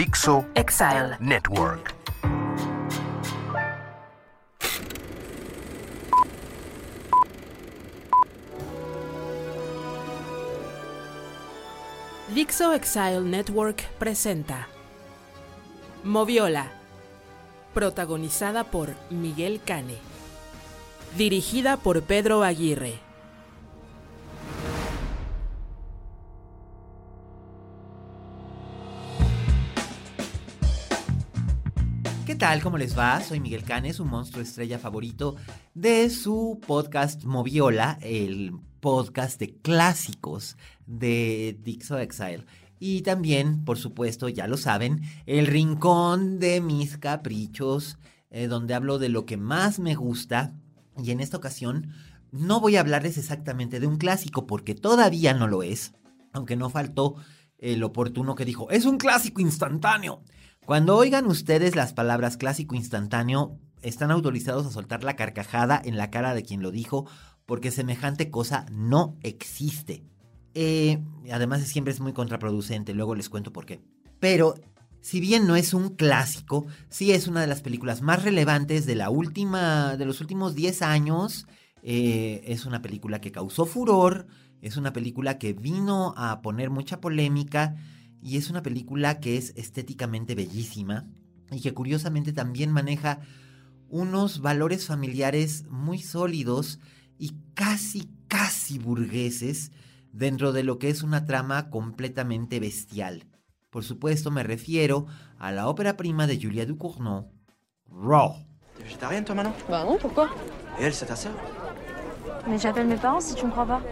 Dixo 0.00 0.46
Exile. 0.54 1.18
Network. 1.20 1.94
Dixo 12.34 12.72
Exile 12.72 13.20
Network 13.20 13.82
presenta 13.98 14.68
Moviola, 16.02 16.72
protagonizada 17.74 18.64
por 18.64 18.94
Miguel 19.10 19.60
Cane, 19.62 19.98
dirigida 21.18 21.76
por 21.76 22.00
Pedro 22.04 22.42
Aguirre. 22.42 23.09
Tal? 32.40 32.62
¿Cómo 32.62 32.78
les 32.78 32.98
va? 32.98 33.20
Soy 33.20 33.38
Miguel 33.38 33.64
Canes, 33.64 34.00
un 34.00 34.08
monstruo 34.08 34.42
estrella 34.42 34.78
favorito 34.78 35.36
de 35.74 36.08
su 36.08 36.58
podcast 36.66 37.22
Moviola, 37.24 37.98
el 38.00 38.54
podcast 38.80 39.38
de 39.38 39.56
clásicos 39.56 40.56
de 40.86 41.58
Dixo 41.62 41.98
Exile. 41.98 42.46
Y 42.78 43.02
también, 43.02 43.62
por 43.66 43.76
supuesto, 43.76 44.30
ya 44.30 44.46
lo 44.46 44.56
saben, 44.56 45.02
el 45.26 45.48
rincón 45.48 46.38
de 46.38 46.62
mis 46.62 46.96
caprichos, 46.96 47.98
eh, 48.30 48.46
donde 48.46 48.72
hablo 48.72 48.98
de 48.98 49.10
lo 49.10 49.26
que 49.26 49.36
más 49.36 49.78
me 49.78 49.94
gusta. 49.94 50.54
Y 50.96 51.10
en 51.10 51.20
esta 51.20 51.36
ocasión 51.36 51.92
no 52.32 52.58
voy 52.58 52.76
a 52.76 52.80
hablarles 52.80 53.18
exactamente 53.18 53.80
de 53.80 53.86
un 53.86 53.98
clásico, 53.98 54.46
porque 54.46 54.74
todavía 54.74 55.34
no 55.34 55.46
lo 55.46 55.62
es, 55.62 55.92
aunque 56.32 56.56
no 56.56 56.70
faltó 56.70 57.16
el 57.58 57.82
oportuno 57.82 58.34
que 58.34 58.46
dijo, 58.46 58.70
es 58.70 58.86
un 58.86 58.96
clásico 58.96 59.42
instantáneo. 59.42 60.22
Cuando 60.70 60.96
oigan 60.96 61.26
ustedes 61.26 61.74
las 61.74 61.92
palabras 61.94 62.36
clásico 62.36 62.76
instantáneo, 62.76 63.58
están 63.82 64.12
autorizados 64.12 64.64
a 64.68 64.70
soltar 64.70 65.02
la 65.02 65.16
carcajada 65.16 65.82
en 65.84 65.96
la 65.96 66.10
cara 66.10 66.32
de 66.32 66.44
quien 66.44 66.62
lo 66.62 66.70
dijo, 66.70 67.08
porque 67.44 67.72
semejante 67.72 68.30
cosa 68.30 68.66
no 68.70 69.18
existe. 69.24 70.04
Eh, 70.54 71.02
además, 71.32 71.62
siempre 71.64 71.92
es 71.92 71.98
muy 71.98 72.12
contraproducente, 72.12 72.94
luego 72.94 73.16
les 73.16 73.28
cuento 73.28 73.52
por 73.52 73.66
qué. 73.66 73.80
Pero, 74.20 74.54
si 75.00 75.18
bien 75.18 75.48
no 75.48 75.56
es 75.56 75.74
un 75.74 75.96
clásico, 75.96 76.66
sí 76.88 77.10
es 77.10 77.26
una 77.26 77.40
de 77.40 77.48
las 77.48 77.62
películas 77.62 78.00
más 78.00 78.22
relevantes 78.22 78.86
de 78.86 78.94
la 78.94 79.10
última, 79.10 79.96
de 79.96 80.04
los 80.04 80.20
últimos 80.20 80.54
10 80.54 80.82
años. 80.82 81.48
Eh, 81.82 82.42
es 82.44 82.64
una 82.64 82.80
película 82.80 83.20
que 83.20 83.32
causó 83.32 83.66
furor, 83.66 84.28
es 84.62 84.76
una 84.76 84.92
película 84.92 85.36
que 85.36 85.52
vino 85.52 86.14
a 86.16 86.42
poner 86.42 86.70
mucha 86.70 87.00
polémica 87.00 87.74
y 88.22 88.36
es 88.36 88.50
una 88.50 88.62
película 88.62 89.20
que 89.20 89.36
es 89.36 89.52
estéticamente 89.56 90.34
bellísima 90.34 91.06
y 91.50 91.60
que 91.60 91.74
curiosamente 91.74 92.32
también 92.32 92.70
maneja 92.70 93.20
unos 93.88 94.40
valores 94.40 94.86
familiares 94.86 95.64
muy 95.68 95.98
sólidos 95.98 96.78
y 97.18 97.34
casi, 97.54 98.10
casi 98.28 98.78
burgueses 98.78 99.72
dentro 100.12 100.52
de 100.52 100.62
lo 100.62 100.78
que 100.78 100.90
es 100.90 101.02
una 101.02 101.24
trama 101.26 101.70
completamente 101.70 102.60
bestial. 102.60 103.26
Por 103.70 103.84
supuesto 103.84 104.30
me 104.30 104.42
refiero 104.42 105.06
a 105.38 105.52
la 105.52 105.68
ópera 105.68 105.96
prima 105.96 106.26
de 106.26 106.40
Julia 106.40 106.66
Ducournau, 106.66 107.30
Raw. 107.86 108.34
Végétarienne 108.82 109.24
toi 109.24 109.34
Manon 109.34 109.52
Bah 109.68 109.84
non, 109.84 109.98
pourquoi 109.98 110.30
Et 110.78 110.84
elle 110.84 110.94
c'est 110.94 111.06
ta 111.06 111.16
sœur 111.16 111.32
Mais 112.46 112.58
j'appelle 112.58 112.86
mes 112.86 112.96
parents 112.96 113.20
si 113.20 113.34
tu 113.34 113.44
me 113.44 113.50
crois 113.50 113.66
pas. 113.66 113.82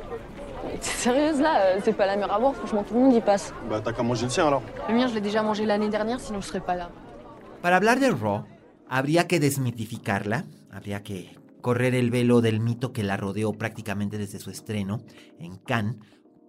T'es 0.81 0.87
sérieuse 1.05 1.41
là 1.41 1.61
euh, 1.61 1.81
C'est 1.83 1.93
pas 1.93 2.07
la 2.07 2.17
mer 2.17 2.33
à 2.33 2.39
boire, 2.39 2.55
franchement 2.55 2.83
tout 2.83 2.95
le 2.95 3.01
monde 3.01 3.15
y 3.15 3.21
passe. 3.21 3.53
Bah 3.69 3.81
t'as 3.83 3.93
qu'à 3.93 4.03
manger 4.03 4.25
le 4.25 4.31
sien 4.31 4.47
alors. 4.47 4.63
Le 4.89 4.95
mien 4.95 5.09
je 5.09 5.15
l'ai 5.15 5.21
déjà 5.21 5.43
mangé 5.43 5.67
l'année 5.67 5.89
dernière, 5.89 6.21
sinon 6.21 6.41
je 6.41 6.47
serais 6.47 6.61
pas 6.61 6.75
là. 6.75 6.91
Para 7.63 7.77
hablar 7.77 7.99
de 7.99 8.11
Raw, 8.11 8.45
habría 8.89 9.27
que 9.27 9.41
desmitificarla, 9.41 10.45
habría 10.71 11.03
que 11.03 11.37
correr 11.61 11.95
el 11.95 12.11
velo 12.11 12.41
del 12.41 12.61
mito 12.61 12.93
que 12.93 13.03
la 13.03 13.17
rodeó 13.17 13.53
prácticamente 13.53 14.19
desde 14.19 14.39
su 14.39 14.51
estreno 14.51 15.01
en 15.39 15.57
Cannes, 15.57 15.97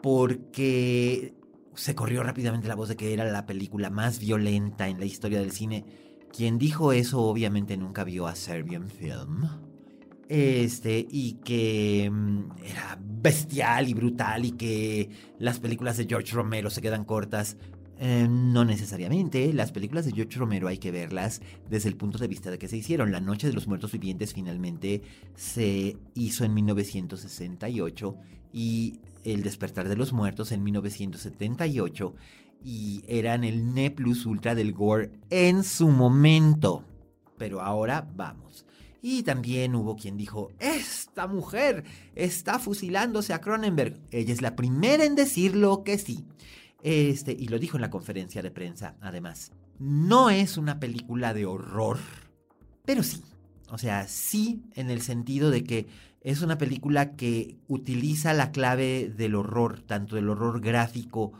porque 0.01 1.33
se 1.73 1.95
corrió 1.95 2.23
rápidamente 2.23 2.67
la 2.67 2.75
voz 2.75 2.89
de 2.89 2.95
que 2.95 3.13
era 3.13 3.25
la 3.25 3.45
película 3.45 3.89
más 3.89 4.19
violenta 4.19 4.87
en 4.87 4.99
la 4.99 5.05
historia 5.05 5.39
del 5.39 5.51
cine. 5.51 5.85
Quien 6.31 6.59
dijo 6.59 6.91
eso 6.91 7.21
obviamente 7.21 7.75
nunca 7.77 8.03
vio 8.03 8.27
a 8.27 8.35
Serbian 8.35 8.89
Film. 8.89 9.68
Este, 10.29 11.07
y 11.09 11.39
que 11.43 12.07
mm, 12.11 12.51
era 12.63 12.99
bestial 13.01 13.89
y 13.89 13.95
brutal 13.95 14.45
y 14.45 14.51
que 14.51 15.09
las 15.39 15.59
películas 15.59 15.97
de 15.97 16.05
George 16.05 16.33
Romero 16.33 16.69
se 16.69 16.81
quedan 16.81 17.03
cortas. 17.03 17.57
Eh, 17.97 18.27
no 18.29 18.63
necesariamente, 18.63 19.51
las 19.53 19.71
películas 19.71 20.05
de 20.05 20.13
George 20.13 20.37
Romero 20.37 20.67
hay 20.67 20.77
que 20.77 20.91
verlas 20.91 21.41
desde 21.67 21.89
el 21.89 21.97
punto 21.97 22.19
de 22.19 22.27
vista 22.27 22.51
de 22.51 22.59
que 22.59 22.67
se 22.67 22.77
hicieron. 22.77 23.11
La 23.11 23.19
Noche 23.19 23.47
de 23.47 23.53
los 23.53 23.67
Muertos 23.67 23.91
Vivientes 23.91 24.33
finalmente 24.35 25.01
se 25.35 25.97
hizo 26.13 26.45
en 26.45 26.53
1968 26.53 28.15
y 28.53 28.99
El 29.25 29.41
Despertar 29.41 29.89
de 29.89 29.97
los 29.97 30.13
Muertos 30.13 30.51
en 30.51 30.63
1978 30.63 32.15
y 32.63 33.03
eran 33.07 33.43
el 33.43 33.73
ne 33.73 33.89
plus 33.89 34.27
ultra 34.27 34.53
del 34.53 34.73
gore 34.73 35.11
en 35.31 35.63
su 35.63 35.89
momento. 35.89 36.83
Pero 37.37 37.61
ahora 37.61 38.07
vamos. 38.15 38.65
Y 39.01 39.23
también 39.23 39.75
hubo 39.75 39.95
quien 39.95 40.17
dijo, 40.17 40.51
esta 40.59 41.27
mujer 41.27 41.85
está 42.15 42.59
fusilándose 42.59 43.33
a 43.33 43.39
Cronenberg. 43.39 43.99
Ella 44.11 44.33
es 44.33 44.41
la 44.41 44.55
primera 44.55 45.05
en 45.05 45.15
decirlo 45.15 45.83
que 45.83 45.97
sí. 45.97 46.25
Este, 46.81 47.31
y 47.31 47.47
lo 47.47 47.59
dijo 47.59 47.77
en 47.77 47.81
la 47.81 47.89
conferencia 47.89 48.41
de 48.41 48.51
prensa, 48.51 48.95
además. 49.01 49.51
No 49.79 50.29
es 50.29 50.57
una 50.57 50.79
película 50.79 51.33
de 51.33 51.45
horror, 51.45 51.99
pero 52.85 53.03
sí. 53.03 53.23
O 53.69 53.77
sea, 53.77 54.07
sí 54.07 54.63
en 54.75 54.89
el 54.89 55.01
sentido 55.01 55.51
de 55.51 55.63
que 55.63 55.87
es 56.21 56.41
una 56.41 56.57
película 56.57 57.15
que 57.15 57.57
utiliza 57.67 58.33
la 58.33 58.51
clave 58.51 59.13
del 59.15 59.35
horror, 59.35 59.81
tanto 59.81 60.17
el 60.17 60.27
horror 60.27 60.59
gráfico 60.59 61.31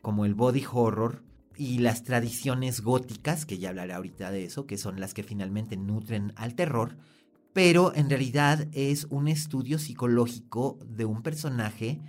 como 0.00 0.24
el 0.24 0.34
body 0.34 0.64
horror 0.70 1.24
y 1.58 1.78
las 1.78 2.04
tradiciones 2.04 2.82
góticas, 2.82 3.44
que 3.44 3.58
ya 3.58 3.70
hablaré 3.70 3.92
ahorita 3.92 4.30
de 4.30 4.44
eso, 4.44 4.64
que 4.64 4.78
son 4.78 5.00
las 5.00 5.12
que 5.12 5.24
finalmente 5.24 5.76
nutren 5.76 6.32
al 6.36 6.54
terror, 6.54 6.96
pero 7.52 7.92
en 7.96 8.08
realidad 8.08 8.68
es 8.72 9.08
un 9.10 9.26
estudio 9.26 9.80
psicológico 9.80 10.78
de 10.88 11.04
un 11.04 11.22
personaje 11.22 12.00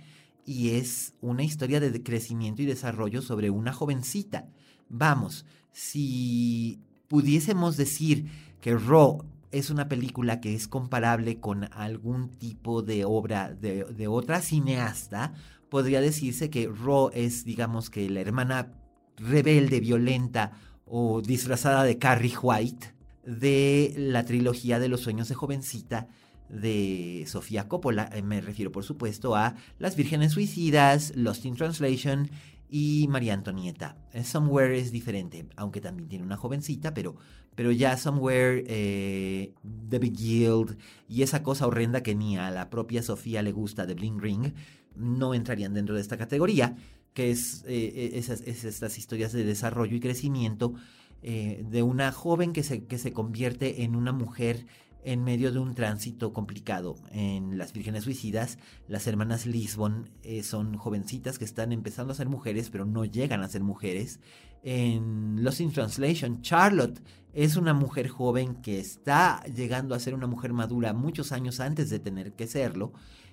y 0.46 0.70
es 0.70 1.14
una 1.20 1.42
historia 1.42 1.80
de 1.80 2.02
crecimiento 2.02 2.62
y 2.62 2.66
desarrollo 2.66 3.22
sobre 3.22 3.50
una 3.50 3.72
jovencita. 3.72 4.48
Vamos, 4.88 5.44
si 5.72 6.78
pudiésemos 7.08 7.76
decir 7.76 8.26
que 8.60 8.76
Raw 8.76 9.24
es 9.50 9.70
una 9.70 9.88
película 9.88 10.40
que 10.40 10.54
es 10.54 10.68
comparable 10.68 11.40
con 11.40 11.64
algún 11.72 12.30
tipo 12.30 12.82
de 12.82 13.04
obra 13.04 13.52
de, 13.52 13.82
de 13.82 14.06
otra 14.06 14.42
cineasta, 14.42 15.32
podría 15.70 16.00
decirse 16.00 16.50
que 16.50 16.68
Raw 16.68 17.10
es, 17.12 17.44
digamos 17.44 17.90
que 17.90 18.08
la 18.08 18.20
hermana 18.20 18.79
rebelde, 19.20 19.80
violenta 19.80 20.52
o 20.86 21.20
disfrazada 21.20 21.84
de 21.84 21.98
Carrie 21.98 22.36
White 22.40 22.94
de 23.24 23.94
la 23.96 24.24
trilogía 24.24 24.78
de 24.78 24.88
los 24.88 25.00
sueños 25.00 25.28
de 25.28 25.34
jovencita 25.34 26.08
de 26.48 27.24
Sofía 27.28 27.68
Coppola. 27.68 28.10
Eh, 28.12 28.22
Me 28.22 28.40
refiero, 28.40 28.72
por 28.72 28.82
supuesto, 28.82 29.36
a 29.36 29.54
Las 29.78 29.94
Vírgenes 29.94 30.32
Suicidas, 30.32 31.12
Lost 31.14 31.44
in 31.44 31.54
Translation 31.54 32.30
y 32.68 33.06
María 33.08 33.34
Antonieta. 33.34 33.96
Eh, 34.12 34.24
Somewhere 34.24 34.78
es 34.78 34.90
diferente, 34.90 35.46
aunque 35.56 35.80
también 35.80 36.08
tiene 36.08 36.24
una 36.24 36.36
jovencita, 36.36 36.94
pero, 36.94 37.14
pero 37.54 37.70
ya 37.70 37.96
Somewhere, 37.96 38.64
eh, 38.66 39.52
The 39.88 39.98
Big 39.98 40.16
Guild 40.16 40.76
y 41.08 41.22
esa 41.22 41.42
cosa 41.42 41.66
horrenda 41.66 42.02
que 42.02 42.14
ni 42.14 42.36
a 42.36 42.50
la 42.50 42.70
propia 42.70 43.02
Sofía 43.02 43.42
le 43.42 43.52
gusta 43.52 43.86
de 43.86 43.94
Bling 43.94 44.20
Ring, 44.20 44.52
no 44.94 45.34
entrarían 45.34 45.74
dentro 45.74 45.94
de 45.94 46.00
esta 46.00 46.16
categoría, 46.16 46.76
que 47.14 47.30
es, 47.30 47.64
eh, 47.66 48.10
esas, 48.14 48.40
es 48.42 48.64
estas 48.64 48.98
historias 48.98 49.32
de 49.32 49.44
desarrollo 49.44 49.96
y 49.96 50.00
crecimiento 50.00 50.74
eh, 51.22 51.64
de 51.68 51.82
una 51.82 52.12
joven 52.12 52.52
que 52.52 52.62
se, 52.62 52.84
que 52.86 52.98
se 52.98 53.12
convierte 53.12 53.82
en 53.82 53.96
una 53.96 54.12
mujer 54.12 54.66
en 55.04 55.24
medio 55.24 55.52
de 55.52 55.58
un 55.58 55.74
tránsito 55.74 56.32
complicado. 56.32 56.96
En 57.10 57.58
Las 57.58 57.72
Vírgenes 57.72 58.04
Suicidas, 58.04 58.58
las 58.88 59.06
hermanas 59.06 59.46
Lisbon 59.46 60.10
eh, 60.22 60.42
son 60.42 60.76
jovencitas 60.76 61.38
que 61.38 61.44
están 61.44 61.72
empezando 61.72 62.12
a 62.12 62.16
ser 62.16 62.28
mujeres, 62.28 62.70
pero 62.70 62.84
no 62.84 63.04
llegan 63.04 63.42
a 63.42 63.48
ser 63.48 63.62
mujeres. 63.62 64.20
En 64.62 65.42
Lost 65.42 65.60
in 65.60 65.72
Translation, 65.72 66.42
Charlotte 66.42 67.02
es 67.32 67.56
una 67.56 67.72
mujer 67.72 68.08
joven 68.08 68.56
que 68.56 68.78
está 68.78 69.42
llegando 69.44 69.94
a 69.94 70.00
ser 70.00 70.14
una 70.14 70.26
mujer 70.26 70.52
madura 70.52 70.92
muchos 70.92 71.32
años 71.32 71.60
antes 71.60 71.88
de 71.88 71.98
tener 71.98 72.32
que 72.32 72.46
serlo. 72.46 72.92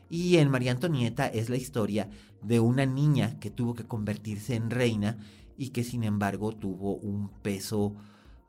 Y 0.09 0.37
en 0.37 0.49
María 0.49 0.71
Antonieta 0.71 1.27
es 1.27 1.49
la 1.49 1.57
historia 1.57 2.09
de 2.41 2.59
una 2.59 2.85
niña 2.85 3.39
que 3.39 3.49
tuvo 3.49 3.73
que 3.73 3.85
convertirse 3.85 4.55
en 4.55 4.69
reina 4.69 5.17
y 5.57 5.69
que 5.69 5.83
sin 5.83 6.03
embargo 6.03 6.53
tuvo 6.53 6.95
un 6.95 7.29
peso 7.41 7.95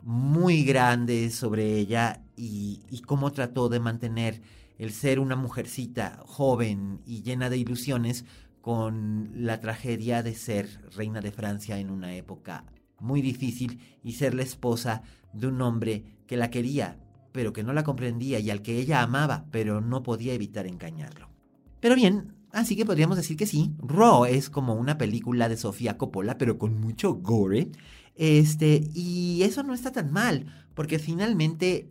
muy 0.03 0.63
grande 0.65 1.31
sobre 1.31 1.77
ella 1.77 2.23
y, 2.37 2.81
cómo 3.07 3.33
trató 3.33 3.69
de 3.69 3.81
mantener 3.81 4.43
el 4.79 4.93
ser 4.93 5.19
una 5.19 5.35
mujercita 5.35 6.23
joven 6.27 7.01
y 7.05 7.23
llena 7.23 7.51
de 7.51 7.59
ilusiones 7.59 8.25
con 8.61 9.31
la 9.35 9.61
tragedia 9.61 10.23
de 10.23 10.35
ser 10.35 10.69
reina 10.95 11.21
de 11.21 11.33
Francia 11.33 11.79
en 11.79 11.91
una 11.91 12.15
época 12.15 12.65
muy 13.01 13.23
difícil 13.23 13.81
y 14.05 14.13
ser 14.13 14.35
la 14.35 14.43
esposa 14.43 15.03
de 15.33 15.47
un 15.47 15.61
hombre 15.63 16.05
que 16.27 16.37
la 16.37 16.51
quería, 16.51 16.99
pero 17.33 17.53
que 17.53 17.63
no 17.63 17.73
la 17.73 17.85
comprendía 17.85 18.39
y 18.39 18.51
al 18.51 18.63
que 18.63 18.79
ella 18.79 19.03
amaba, 19.03 19.47
pero 19.51 19.81
no 19.81 20.03
podía 20.03 20.35
evitar 20.35 20.67
engañarlo. 20.67 21.38
Pero 21.81 21.95
bien, 21.95 22.35
así 22.53 22.77
que 22.77 22.87
podríamos 22.87 23.17
decir 23.17 23.37
que 23.37 23.47
sí, 23.47 23.73
Raw 23.79 24.25
es 24.25 24.51
como 24.51 24.75
una 24.75 24.99
película 24.99 25.49
de 25.49 25.57
Sofía 25.57 25.99
Coppola, 25.99 26.39
pero 26.39 26.59
con 26.59 26.81
mucho 26.81 27.15
gore. 27.15 27.71
Este, 28.17 28.91
y 28.95 29.43
eso 29.43 29.63
no 29.63 29.75
está 29.75 29.93
tan 29.93 30.13
mal, 30.13 30.47
porque 30.75 30.99
finalmente 30.99 31.89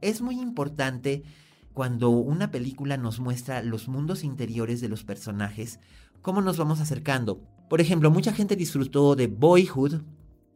es 0.00 0.22
muy 0.22 0.40
importante 0.40 1.22
cuando 1.74 2.08
una 2.08 2.50
película 2.50 2.96
nos 2.96 3.20
muestra 3.20 3.62
los 3.62 3.86
mundos 3.86 4.24
interiores 4.24 4.80
de 4.80 4.88
los 4.88 5.04
personajes, 5.04 5.78
cómo 6.22 6.40
nos 6.40 6.56
vamos 6.56 6.80
acercando. 6.80 7.42
Por 7.68 7.82
ejemplo, 7.82 8.10
mucha 8.10 8.32
gente 8.32 8.56
disfrutó 8.56 9.14
de 9.14 9.26
Boyhood 9.26 10.00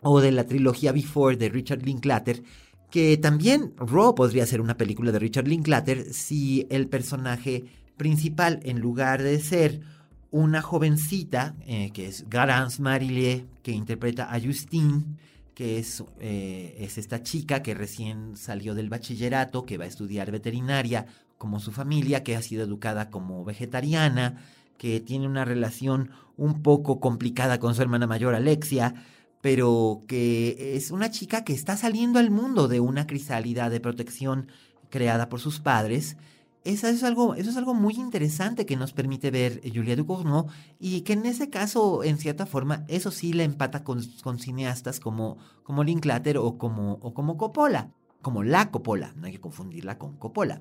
o 0.01 0.21
de 0.21 0.33
la 0.33 0.47
trilogía 0.47 0.93
Before 0.93 1.37
de 1.37 1.51
Richard 1.51 1.83
Linklater, 1.83 2.43
que 2.91 3.19
también 3.19 3.75
Raw 3.77 4.15
podría 4.15 4.47
ser 4.47 4.63
una 4.63 4.77
película 4.77 5.13
de 5.13 5.19
Richard 5.19 5.47
Linklater 5.47 6.13
si 6.13 6.67
el 6.71 6.89
personaje 6.89 7.65
principal, 8.01 8.61
en 8.63 8.81
lugar 8.81 9.23
de 9.23 9.39
ser 9.41 9.83
una 10.31 10.63
jovencita, 10.63 11.55
eh, 11.67 11.91
que 11.93 12.07
es 12.07 12.31
Garance 12.31 12.81
Marillier, 12.81 13.45
que 13.63 13.73
interpreta 13.73 14.35
a 14.35 14.41
Justine, 14.41 15.05
que 15.53 15.79
es, 15.79 16.03
eh, 16.19 16.79
es 16.79 16.97
esta 16.97 17.23
chica 17.23 17.63
que 17.63 17.75
recién 17.75 18.39
salió 18.39 18.75
del 18.75 18.89
bachillerato, 18.89 19.67
que 19.67 19.77
va 19.77 19.85
a 19.85 19.89
estudiar 19.89 20.31
veterinaria, 20.31 21.05
como 21.37 21.61
su 21.61 21.73
familia, 21.73 22.25
que 22.25 22.37
ha 22.37 22.41
sido 22.41 22.65
educada 22.65 23.11
como 23.11 23.45
vegetariana, 23.45 24.47
que 24.79 25.01
tiene 25.01 25.27
una 25.27 25.45
relación 25.45 26.11
un 26.39 26.63
poco 26.63 27.01
complicada 27.01 27.61
con 27.61 27.75
su 27.75 27.83
hermana 27.83 28.07
mayor 28.07 28.35
Alexia, 28.35 28.95
pero 29.43 30.05
que 30.09 30.75
es 30.75 30.91
una 30.91 31.11
chica 31.11 31.45
que 31.45 31.53
está 31.53 31.77
saliendo 31.77 32.19
al 32.19 32.31
mundo 32.31 32.67
de 32.67 32.81
una 32.81 33.07
crisálida 33.07 33.69
de 33.69 33.81
protección 33.81 34.47
creada 34.89 35.29
por 35.29 35.41
sus 35.41 35.61
padres 35.61 36.17
eso 36.65 36.89
es, 36.89 37.03
algo, 37.05 37.35
eso 37.35 37.51
es 37.51 37.57
algo 37.57 37.73
muy 37.73 37.95
interesante 37.95 38.67
que 38.67 38.77
nos 38.77 38.93
permite 38.93 39.31
ver 39.31 39.63
Julia 39.63 39.97
Ducournau 39.97 40.47
y 40.79 41.01
que 41.03 41.15
en 41.15 41.25
ese 41.25 41.49
caso, 41.49 42.05
en 42.05 42.19
cierta 42.19 42.45
forma, 42.45 42.85
eso 42.89 43.11
sí 43.11 43.33
le 43.33 43.45
empata 43.45 43.83
con, 43.83 44.03
cineastas 44.39 45.01
como, 45.01 45.39
como 45.63 45.85
Linklater 45.85 46.37
o 46.37 46.59
como, 46.59 46.99
o 47.01 47.15
como 47.15 47.39
Coppola, 47.39 47.91
como 48.21 48.43
la 48.43 48.71
Coppola, 48.71 49.15
no 49.17 49.27
hay 49.27 49.33
que 49.33 49.41
confundirla 49.41 49.97
con 49.97 50.17
Coppola. 50.17 50.61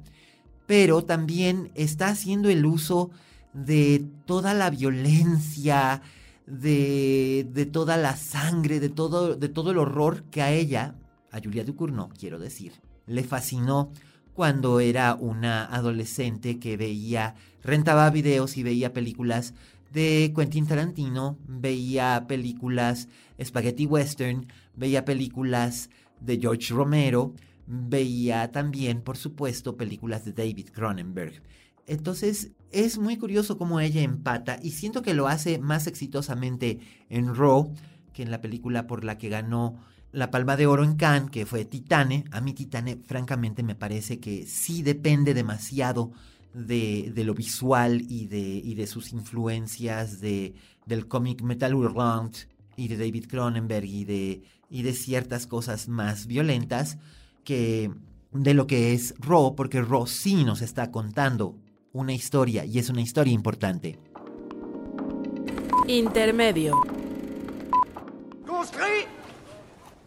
Pero 0.67 1.03
también 1.03 1.71
está 1.75 2.07
haciendo 2.07 2.49
el 2.49 2.65
uso 2.65 3.09
de 3.51 4.05
toda 4.25 4.53
la 4.53 4.69
violencia, 4.69 6.01
de, 6.45 7.45
de 7.51 7.65
toda 7.65 7.97
la 7.97 8.15
sangre, 8.15 8.79
de 8.79 8.89
todo, 8.89 9.35
de 9.35 9.49
todo 9.49 9.71
el 9.71 9.77
horror 9.77 10.23
que 10.31 10.41
a 10.41 10.51
ella, 10.51 10.95
a 11.31 11.39
Julia 11.43 11.65
Ducournau, 11.65 12.09
quiero 12.17 12.39
decir, 12.39 12.73
le 13.05 13.23
fascinó 13.23 13.91
cuando 14.39 14.80
era 14.80 15.15
una 15.15 15.65
adolescente 15.65 16.59
que 16.59 16.77
veía, 16.77 17.36
rentaba 17.62 18.09
videos 18.09 18.56
y 18.56 18.63
veía 18.63 18.94
películas 18.94 19.53
de 19.91 20.31
Quentin 20.33 20.65
Tarantino, 20.65 21.38
veía 21.45 22.24
películas 22.25 23.09
spaghetti 23.44 23.86
western, 23.86 24.47
veía 24.77 25.03
películas 25.03 25.89
de 26.21 26.39
George 26.39 26.74
Romero, 26.74 27.33
veía 27.68 28.50
también, 28.53 29.01
por 29.01 29.18
supuesto, 29.18 29.75
películas 29.75 30.24
de 30.24 30.31
David 30.31 30.69
Cronenberg. 30.71 31.44
Entonces 31.85 32.51
es 32.71 32.97
muy 32.97 33.18
curioso 33.18 33.57
cómo 33.57 33.81
ella 33.81 34.03
empata 34.03 34.57
y 34.63 34.71
siento 34.71 35.01
que 35.01 35.15
lo 35.15 35.27
hace 35.27 35.59
más 35.59 35.85
exitosamente 35.85 36.80
en 37.09 37.35
Raw 37.35 37.74
que 38.13 38.24
en 38.24 38.31
la 38.31 38.39
película 38.39 38.88
por 38.88 39.03
la 39.03 39.18
que 39.18 39.27
ganó 39.27 39.83
la 40.11 40.31
Palma 40.31 40.56
de 40.56 40.67
Oro 40.67 40.83
en 40.83 40.95
Cannes, 40.95 41.29
que 41.29 41.45
fue 41.45 41.65
Titane. 41.65 42.25
A 42.31 42.41
mí 42.41 42.53
Titane, 42.53 42.97
francamente, 43.06 43.63
me 43.63 43.75
parece 43.75 44.19
que 44.19 44.45
sí 44.45 44.81
depende 44.81 45.33
demasiado 45.33 46.11
de, 46.53 47.11
lo 47.15 47.33
visual 47.33 48.01
y 48.07 48.27
de, 48.27 48.39
y 48.39 48.75
de 48.75 48.88
sus 48.88 49.13
influencias 49.13 50.19
de, 50.19 50.56
del 50.85 51.07
cómic 51.07 51.41
Metal 51.41 51.73
Hurlant 51.73 52.38
y 52.75 52.88
de 52.88 52.97
David 52.97 53.25
Cronenberg 53.27 53.85
y 53.85 54.06
de, 54.06 54.41
y 54.69 54.81
de 54.81 54.94
ciertas 54.94 55.47
cosas 55.47 55.88
más 55.88 56.27
violentas 56.27 56.97
que 57.44 57.91
de 58.31 58.53
lo 58.53 58.67
que 58.67 58.94
es 58.94 59.15
Raw, 59.19 59.56
porque 59.56 59.81
Raw 59.81 60.06
sí 60.06 60.44
nos 60.44 60.61
está 60.61 60.91
contando 60.91 61.57
una 61.94 62.13
historia 62.13 62.65
y 62.65 62.79
es 62.79 62.89
una 62.89 63.01
historia 63.01 63.33
importante. 63.33 64.00
Intermedio. 65.88 66.98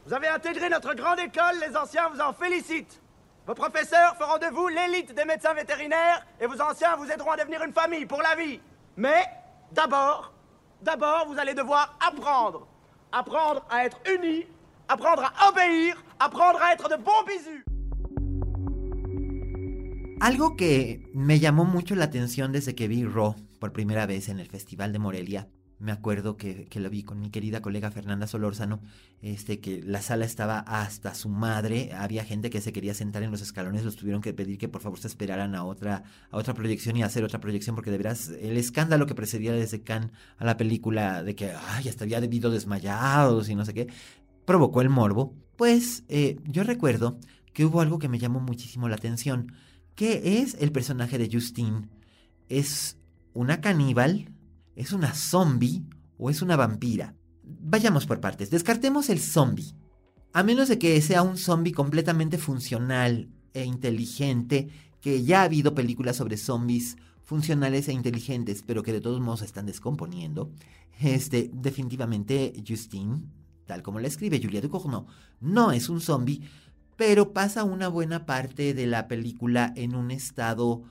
Vous 0.05 0.13
avez 0.13 0.29
intégré 0.29 0.69
notre 0.69 0.95
grande 0.95 1.21
école, 1.21 1.61
les 1.61 1.77
anciens 1.77 2.09
vous 2.09 2.21
en 2.21 2.33
félicitent. 2.33 3.01
Vos 3.47 3.55
professeurs 3.55 4.17
feront 4.17 4.39
de 4.39 4.53
vous 4.53 4.67
l'élite 4.69 5.15
des 5.15 5.25
médecins 5.25 5.55
vétérinaires 5.55 6.27
et 6.41 6.47
vos 6.47 6.61
anciens 6.61 6.97
vous 6.97 7.09
aideront 7.09 7.31
à 7.33 7.37
devenir 7.37 7.63
une 7.63 7.73
famille 7.73 8.07
pour 8.07 8.21
la 8.21 8.35
vie. 8.35 8.61
Mais 8.97 9.25
d'abord, 9.73 10.33
d'abord, 10.81 11.27
vous 11.29 11.39
allez 11.39 11.55
devoir 11.55 11.97
apprendre. 12.05 12.67
Apprendre 13.13 13.65
à 13.71 13.85
être 13.85 14.01
unis, 14.13 14.47
apprendre 14.89 15.33
à 15.37 15.49
obéir, 15.51 16.03
apprendre 16.19 16.61
à 16.63 16.73
être 16.73 16.89
de 16.89 16.97
bons 16.97 17.23
bisous. 17.27 17.63
Algo 20.21 20.57
que 20.57 21.01
me 21.15 21.41
llamó 21.41 21.65
mucho 21.65 21.97
la 21.97 22.05
atención 22.05 22.53
desde 22.53 22.77
que 22.77 22.87
vi 22.87 23.05
Raw 23.05 23.35
por 23.61 23.73
primera 23.73 24.07
vez 24.07 24.29
en 24.29 24.39
el 24.39 24.49
Festival 24.49 24.93
de 24.93 25.01
Morelia 25.01 25.49
me 25.83 25.91
acuerdo 25.91 26.37
que, 26.37 26.67
que, 26.67 26.79
lo 26.79 26.89
vi 26.89 27.03
con 27.03 27.19
mi 27.19 27.29
querida 27.31 27.61
colega 27.61 27.91
Fernanda 27.91 28.29
Solórzano, 28.29 28.81
este, 29.21 29.59
que 29.59 29.83
la 29.83 30.01
sala 30.01 30.25
estaba 30.25 30.61
hasta 30.61 31.13
su 31.15 31.29
madre, 31.29 31.93
había 31.93 32.25
gente 32.25 32.51
que 32.51 32.61
se 32.61 32.73
quería 32.73 32.95
sentar 32.95 33.25
en 33.25 33.33
los 33.33 33.43
escalones, 33.43 33.85
los 33.85 33.97
tuvieron 33.97 34.23
que 34.23 34.33
pedir 34.33 34.59
que 34.59 34.69
por 34.69 34.81
favor 34.81 35.01
se 35.01 35.09
esperaran 35.09 35.57
a 35.57 35.65
otra, 35.65 36.05
a 36.31 36.37
otra 36.37 36.55
proyección 36.55 36.97
y 36.97 37.03
hacer 37.03 37.25
otra 37.25 37.41
proyección, 37.41 37.75
porque 37.75 37.91
de 37.91 37.99
veras 37.99 38.29
el 38.29 38.57
escándalo 38.57 39.07
que 39.07 39.17
precedía 39.17 39.53
desde 39.53 39.83
Cannes 39.83 40.13
a 40.39 40.45
la 40.45 40.57
película 40.57 41.25
de 41.25 41.35
que, 41.35 41.51
ay, 41.51 41.89
hasta 41.89 42.05
había 42.05 42.21
debido 42.21 42.51
desmayados 42.51 43.49
y 43.49 43.57
no 43.57 43.65
sé 43.65 43.75
qué, 43.75 43.89
provocó 44.45 44.83
el 44.83 44.89
morbo, 44.89 45.35
pues 45.57 46.05
eh, 46.09 46.39
yo 46.45 46.63
recuerdo 46.63 47.19
que 47.53 47.65
hubo 47.65 47.81
algo 47.81 47.99
que 47.99 48.09
me 48.09 48.21
llamó 48.21 48.39
muchísimo 48.39 48.89
la 48.89 48.97
atención, 48.97 49.53
que 49.97 50.41
es 50.41 50.57
el 50.61 50.73
personaje 50.73 51.19
de 51.19 51.29
Justine. 51.31 51.89
Es 52.49 52.97
una 53.35 53.61
caníbal, 53.61 54.32
¿Es 54.75 54.93
una 54.93 55.15
zombie 55.15 55.83
o 56.19 56.31
es 56.31 56.43
una 56.43 56.57
vampira? 56.57 57.15
Vayamos 57.43 58.07
por 58.07 58.21
partes. 58.21 58.51
Descartemos 58.51 59.11
el 59.11 59.21
zombie. 59.21 59.75
A 60.33 60.43
menos 60.43 60.69
de 60.69 60.79
que 60.79 61.01
sea 61.03 61.23
un 61.23 61.37
zombie 61.37 61.73
completamente 61.73 62.39
funcional 62.39 63.29
e 63.53 63.65
inteligente, 63.65 64.69
que 65.01 65.25
ya 65.25 65.43
ha 65.43 65.45
habido 65.45 65.75
películas 65.75 66.17
sobre 66.17 66.39
zombies 66.39 66.97
funcionales 67.23 67.89
e 67.89 67.93
inteligentes, 67.93 68.63
pero 68.67 68.83
que 68.83 68.93
de 68.93 69.01
todos 69.01 69.21
modos 69.21 69.43
están 69.43 69.67
descomponiendo. 69.67 70.51
Este, 71.01 71.51
definitivamente 71.53 72.53
Justine, 72.67 73.25
tal 73.67 73.83
como 73.83 74.01
la 74.01 74.09
escribe 74.09 74.41
Julia 74.43 74.61
Ducournau, 74.61 75.07
no 75.41 75.73
es 75.73 75.89
un 75.89 76.01
zombie, 76.01 76.43
pero 76.97 77.33
pasa 77.33 77.65
una 77.65 77.89
buena 77.89 78.27
parte 78.27 78.75
de 78.75 78.87
la 78.87 79.09
película 79.09 79.73
en 79.77 79.95
un 79.95 80.11
estado 80.11 80.83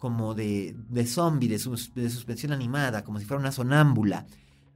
como 0.00 0.34
de, 0.34 0.74
de 0.88 1.06
zombie, 1.06 1.46
de, 1.46 1.58
suspensión 1.58 2.52
animada, 2.52 3.04
como 3.04 3.20
si 3.20 3.26
fuera 3.26 3.38
una 3.38 3.52
sonámbula. 3.52 4.26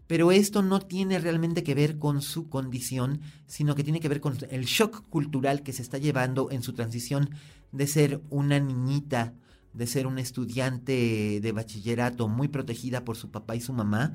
Pero 0.07 0.31
esto 0.31 0.61
no 0.61 0.81
tiene 0.81 1.19
realmente 1.19 1.65
que 1.65 1.75
ver 1.75 1.99
con 1.99 2.21
su 2.21 2.51
condición, 2.51 3.23
sino 3.47 3.75
que 3.75 3.83
tiene 3.83 4.01
que 4.01 4.11
ver 4.11 4.21
con 4.21 4.37
el 4.51 4.67
shock 4.67 5.09
cultural 5.09 5.63
que 5.63 5.73
se 5.73 5.81
está 5.81 5.97
llevando 5.97 6.51
en 6.51 6.63
su 6.63 6.75
transición 6.75 7.31
de 7.73 7.87
ser 7.87 8.21
una 8.29 8.61
niñita, 8.61 9.33
de 9.73 9.87
ser 9.87 10.07
una 10.07 10.21
estudiante 10.21 11.41
de 11.41 11.53
bachillerato 11.53 12.29
muy 12.29 12.49
protegida 12.49 13.03
por 13.03 13.17
su 13.17 13.31
papá 13.31 13.57
y 13.57 13.63
su 13.63 13.73
mamá, 13.73 14.13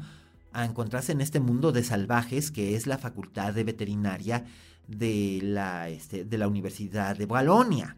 a 0.53 0.63
encontrarse 0.63 1.11
en 1.11 1.21
este 1.21 1.39
mundo 1.39 1.71
de 1.71 1.83
salvajes 1.83 2.51
que 2.51 2.75
es 2.75 2.85
la 2.85 2.99
facultad 2.99 3.55
de 3.55 3.63
veterinaria 3.63 4.45
de 4.87 5.39
la, 5.41 5.89
este, 5.89 6.23
de 6.23 6.37
la 6.37 6.47
Universidad 6.47 7.17
de 7.17 7.25
Bolonia. 7.25 7.97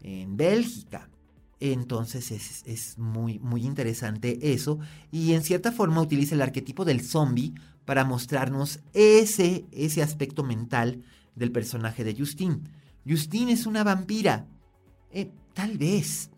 en 0.00 0.36
Bélgica. 0.36 1.08
Entonces 1.64 2.32
es, 2.32 2.64
es, 2.66 2.98
muy, 2.98 3.38
muy 3.38 3.64
interesante 3.64 4.52
eso. 4.52 4.80
Y 5.12 5.34
en 5.34 5.44
cierta 5.44 5.70
forma 5.70 6.00
utiliza 6.00 6.34
el 6.34 6.42
arquetipo 6.42 6.84
del 6.84 7.02
zombie 7.02 7.54
para 7.84 8.04
mostrarnos 8.04 8.80
ese, 8.94 9.66
ese 9.70 10.02
aspecto 10.02 10.42
mental 10.42 11.04
del 11.36 11.52
personaje 11.52 12.02
de 12.02 12.16
Justine. 12.16 12.62
Justine 13.06 13.52
es 13.52 13.66
una 13.66 13.84
vampira. 13.84 14.48
Eh, 15.12 15.30
tal 15.54 15.78
vez. 15.78 16.30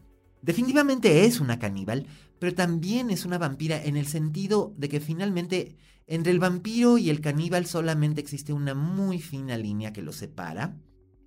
Definitivamente 0.43 1.25
es 1.25 1.41
una 1.41 1.59
caníbal, 1.59 2.07
pero 2.39 2.55
también 2.55 3.09
es 3.09 3.25
una 3.25 3.39
vampira 3.39 3.83
en 3.83 3.97
el 3.97 4.07
sentido 4.07 4.75
de 4.77 4.91
que 4.91 5.01
finalmente 5.01 5.79
entre 6.07 6.33
el 6.33 6.39
vampiro 6.39 6.99
y 6.99 7.09
el 7.09 7.23
caníbal 7.23 7.65
solamente 7.65 8.21
existe 8.21 8.53
una 8.53 8.75
muy 8.75 9.21
fina 9.21 9.57
línea 9.57 9.95
que 9.95 10.03
los 10.03 10.17
separa. 10.17 10.77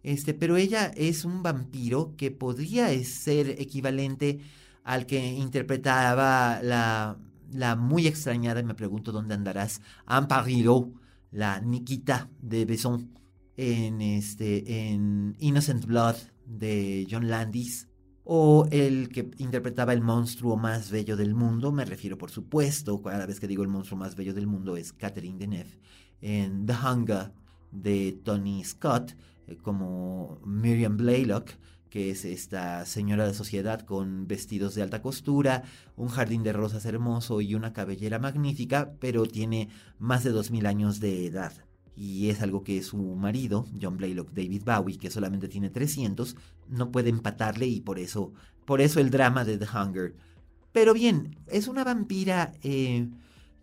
Este, 0.08 0.34
pero 0.34 0.56
ella 0.56 0.86
es 0.96 1.26
un 1.26 1.44
vampiro 1.44 2.16
que 2.16 2.32
podría 2.32 2.88
ser 3.04 3.50
equivalente 3.60 4.40
al 4.86 5.06
que 5.06 5.34
interpretaba 5.34 6.62
la, 6.64 7.18
la 7.52 7.76
muy 7.76 8.08
extrañada, 8.08 8.64
me 8.64 8.74
pregunto 8.74 9.12
dónde 9.12 9.34
andarás, 9.34 9.82
Amparilo, 10.06 10.94
la 11.32 11.60
Nikita 11.60 12.30
de 12.42 12.64
Besson, 12.64 13.20
en, 13.58 14.00
este, 14.00 14.92
en 14.92 15.36
Innocent 15.40 15.86
Blood 15.86 16.16
de 16.46 17.06
John 17.12 17.28
Landis, 17.28 17.90
o 18.24 18.66
el 18.72 19.10
que 19.10 19.30
interpretaba 19.40 19.92
el 19.92 20.00
monstruo 20.00 20.56
más 20.56 20.90
bello 20.90 21.18
del 21.18 21.36
mundo, 21.36 21.74
me 21.74 21.84
refiero 21.84 22.18
por 22.18 22.32
supuesto, 22.32 23.02
cada 23.02 23.26
vez 23.26 23.42
que 23.42 23.48
digo 23.50 23.62
el 23.62 23.68
monstruo 23.68 24.00
más 24.00 24.16
bello 24.16 24.34
del 24.34 24.48
mundo 24.48 24.78
es 24.78 24.94
Catherine 24.94 25.38
Deneuve, 25.38 25.82
en 26.22 26.66
The 26.66 26.74
Hunger 26.82 27.34
de 27.74 28.22
Tony 28.24 28.64
Scott, 28.64 29.14
como 29.62 30.40
Miriam 30.46 30.98
Blaylock, 30.98 31.52
que 31.90 32.12
es 32.12 32.26
esta 32.26 32.86
señora 32.86 33.26
de 33.28 33.34
sociedad 33.34 33.82
con 33.82 34.28
vestidos 34.28 34.76
de 34.76 34.82
alta 34.82 35.02
costura, 35.02 35.64
un 35.96 36.10
jardín 36.10 36.44
de 36.44 36.54
rosas 36.54 36.86
hermoso 36.86 37.42
y 37.42 37.56
una 37.56 37.74
cabellera 37.74 38.20
magnífica, 38.20 38.94
pero 39.00 39.26
tiene 39.26 39.70
más 39.98 40.24
de 40.24 40.32
2000 40.32 40.66
años 40.66 41.00
de 41.00 41.26
edad. 41.26 41.54
Y 41.96 42.30
es 42.30 42.42
algo 42.42 42.64
que 42.64 42.84
su 42.84 42.98
marido, 42.98 43.66
John 43.82 43.98
Blaylock 43.98 44.32
David 44.32 44.64
Bowie, 44.66 45.00
que 45.00 45.10
solamente 45.10 45.48
tiene 45.48 45.70
300, 45.70 46.36
no 46.70 46.92
puede 46.92 47.10
empatarle 47.10 47.66
y 47.66 47.82
por 47.82 47.98
eso, 47.98 48.34
por 48.66 48.82
eso 48.82 49.00
el 49.00 49.10
drama 49.10 49.46
de 49.46 49.58
The 49.58 49.66
Hunger. 49.66 50.16
Pero 50.72 50.94
bien, 50.94 51.38
es 51.48 51.68
una 51.68 51.84
vampira. 51.84 52.52
Eh, 52.62 53.10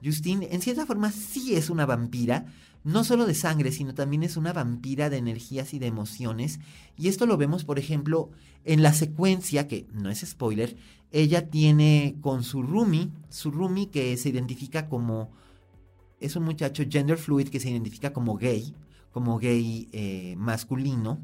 Justine, 0.02 0.48
en 0.50 0.60
cierta 0.60 0.84
forma, 0.84 1.12
sí 1.12 1.54
es 1.54 1.70
una 1.70 1.86
vampira, 1.86 2.46
no 2.84 3.02
solo 3.02 3.24
de 3.26 3.34
sangre, 3.34 3.72
sino 3.72 3.94
también 3.94 4.22
es 4.22 4.36
una 4.36 4.52
vampira 4.52 5.08
de 5.08 5.16
energías 5.16 5.72
y 5.72 5.78
de 5.78 5.86
emociones. 5.86 6.60
Y 6.96 7.08
esto 7.08 7.26
lo 7.26 7.38
vemos, 7.38 7.64
por 7.64 7.78
ejemplo, 7.78 8.30
en 8.64 8.82
la 8.82 8.92
secuencia, 8.92 9.66
que 9.66 9.86
no 9.92 10.10
es 10.10 10.20
spoiler, 10.20 10.76
ella 11.10 11.48
tiene 11.48 12.16
con 12.20 12.44
su 12.44 12.62
roomie, 12.62 13.08
su 13.30 13.50
roomie 13.50 13.88
que 13.88 14.16
se 14.18 14.28
identifica 14.28 14.88
como, 14.88 15.30
es 16.20 16.36
un 16.36 16.44
muchacho 16.44 16.84
gender 16.88 17.16
fluid 17.16 17.48
que 17.48 17.60
se 17.60 17.70
identifica 17.70 18.12
como 18.12 18.36
gay, 18.36 18.74
como 19.12 19.38
gay 19.38 19.88
eh, 19.92 20.34
masculino, 20.36 21.18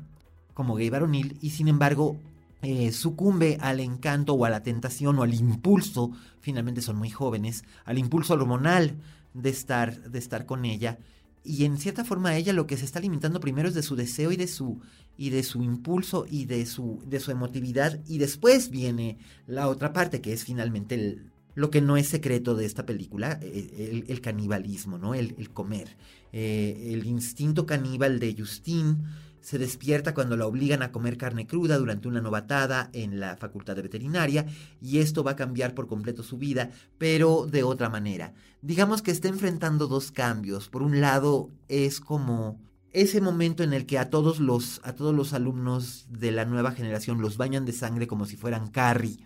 como 0.55 0.77
gay 0.77 0.89
varonil, 0.89 1.37
y 1.43 1.51
sin 1.51 1.69
embargo 1.69 2.17
eh, 2.63 2.93
sucumbe 2.93 3.59
al 3.61 3.81
encanto 3.81 4.35
o 4.35 4.45
a 4.45 4.51
la 4.51 4.63
tentación 4.63 5.19
o 5.19 5.23
al 5.23 5.35
impulso, 5.35 6.11
finalmente 6.41 6.81
son 6.81 6.97
muy 6.97 7.11
jóvenes, 7.11 7.65
al 7.85 7.99
impulso 7.99 8.35
hormonal 8.35 8.97
de 9.35 9.51
estar, 9.51 10.11
de 10.11 10.19
estar 10.19 10.47
con 10.47 10.65
ella 10.65 10.99
y 11.45 11.65
en 11.65 11.79
cierta 11.79 12.05
forma 12.05 12.37
ella 12.37 12.53
lo 12.53 12.67
que 12.67 12.77
se 12.77 12.85
está 12.85 12.99
alimentando 12.99 13.41
primero 13.41 13.69
es 13.69 13.75
de 13.75 13.83
su 13.83 13.97
deseo 13.97 14.33
y 14.33 14.37
de 14.37 14.47
su 14.47 14.81
y 15.17 15.31
de 15.31 15.43
su 15.43 15.63
impulso 15.63 16.27
y 16.31 16.45
de 16.45 16.67
su 16.67 17.03
de 17.07 17.21
su 17.21 17.31
emotividad 17.31 18.01
y 18.07 18.19
después 18.19 18.71
viene 18.71 19.19
la 19.47 19.69
otra 19.69 19.93
parte 19.93 20.21
que 20.21 20.33
es 20.33 20.45
finalmente 20.45 20.95
el, 20.95 21.31
lo 21.55 21.71
que 21.71 21.81
no 21.81 21.97
es 21.97 22.09
secreto 22.09 22.55
de 22.55 22.65
esta 22.65 22.87
película, 22.87 23.39
eh, 23.43 24.05
el, 24.09 24.21
canibalismo, 24.21 24.99
¿no? 24.99 25.15
El, 25.15 25.51
comer. 25.51 25.97
Eh, 26.33 26.93
el 26.93 27.07
instinto 27.07 27.67
caníbal 27.67 28.21
de 28.21 28.35
Justine 28.39 28.97
se 29.41 29.59
despierta 29.59 30.15
cuando 30.15 30.37
la 30.37 30.47
obligan 30.47 30.83
a 30.83 30.93
comer 30.93 31.17
carne 31.17 31.47
cruda 31.47 31.79
durante 31.79 32.09
una 32.09 32.21
novatada 32.21 32.91
en 32.93 33.21
la 33.21 33.37
facultad 33.37 33.77
de 33.77 33.83
veterinaria 33.83 34.47
y 34.81 34.99
esto 34.99 35.25
va 35.25 35.33
a 35.33 35.37
cambiar 35.37 35.75
por 35.75 35.87
completo 35.87 36.23
su 36.23 36.39
vida, 36.39 36.71
pero 36.99 37.47
de 37.47 37.63
otra 37.63 37.89
manera. 37.89 38.35
Digamos 38.63 39.03
que 39.03 39.11
está 39.11 39.29
enfrentando 39.29 39.87
dos 39.87 40.13
cambios. 40.13 40.69
Por 40.69 40.83
un 40.83 41.01
lado 41.01 41.51
es 41.69 42.01
como 42.01 42.61
ese 42.93 43.21
momento 43.21 43.63
en 43.63 43.73
el 43.73 43.87
que 43.87 43.99
a 43.99 44.11
todos 44.11 44.41
los 44.41 44.81
a 44.85 44.95
todos 44.95 45.15
los 45.15 45.33
alumnos 45.33 46.07
de 46.11 46.33
la 46.33 46.45
nueva 46.45 46.73
generación 46.73 47.21
los 47.21 47.37
bañan 47.37 47.65
de 47.65 47.73
sangre 47.73 48.07
como 48.07 48.27
si 48.27 48.37
fueran 48.37 48.69
Carrie. 48.69 49.19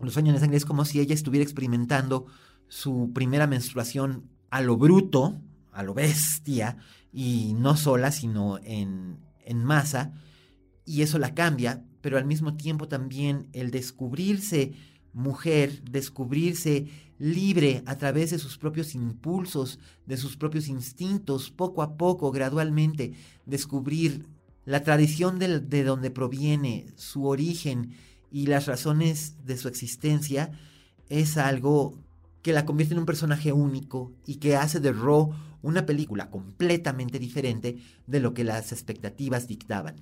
Los 0.00 0.14
bañan 0.14 0.34
de 0.34 0.40
sangre 0.40 0.56
es 0.56 0.64
como 0.64 0.84
si 0.84 1.00
ella 1.00 1.14
estuviera 1.14 1.42
experimentando 1.42 2.26
su 2.68 3.10
primera 3.12 3.46
menstruación 3.46 4.30
a 4.50 4.60
lo 4.60 4.76
bruto, 4.76 5.40
a 5.72 5.82
lo 5.82 5.94
bestia 5.94 6.76
y 7.12 7.54
no 7.54 7.76
sola, 7.76 8.12
sino 8.12 8.58
en 8.62 9.18
en 9.50 9.64
masa 9.64 10.12
y 10.86 11.02
eso 11.02 11.18
la 11.18 11.34
cambia, 11.34 11.84
pero 12.00 12.16
al 12.16 12.24
mismo 12.24 12.56
tiempo 12.56 12.88
también 12.88 13.48
el 13.52 13.70
descubrirse 13.70 14.72
mujer, 15.12 15.82
descubrirse 15.82 16.86
libre 17.18 17.82
a 17.86 17.96
través 17.98 18.30
de 18.30 18.38
sus 18.38 18.56
propios 18.58 18.94
impulsos, 18.94 19.78
de 20.06 20.16
sus 20.16 20.36
propios 20.36 20.68
instintos, 20.68 21.50
poco 21.50 21.82
a 21.82 21.96
poco, 21.96 22.30
gradualmente, 22.30 23.12
descubrir 23.44 24.26
la 24.64 24.82
tradición 24.82 25.38
de, 25.38 25.60
de 25.60 25.84
donde 25.84 26.10
proviene, 26.10 26.86
su 26.96 27.26
origen 27.26 27.92
y 28.30 28.46
las 28.46 28.66
razones 28.66 29.36
de 29.44 29.56
su 29.56 29.68
existencia, 29.68 30.52
es 31.08 31.36
algo 31.36 31.98
que 32.42 32.52
la 32.52 32.64
convierte 32.64 32.94
en 32.94 33.00
un 33.00 33.06
personaje 33.06 33.52
único 33.52 34.12
y 34.26 34.36
que 34.36 34.56
hace 34.56 34.80
de 34.80 34.92
Ro 34.92 35.30
una 35.62 35.86
película 35.86 36.30
completamente 36.30 37.18
diferente 37.18 37.78
de 38.06 38.20
lo 38.20 38.32
que 38.32 38.44
las 38.44 38.72
expectativas 38.72 39.46
dictaban. 39.46 39.96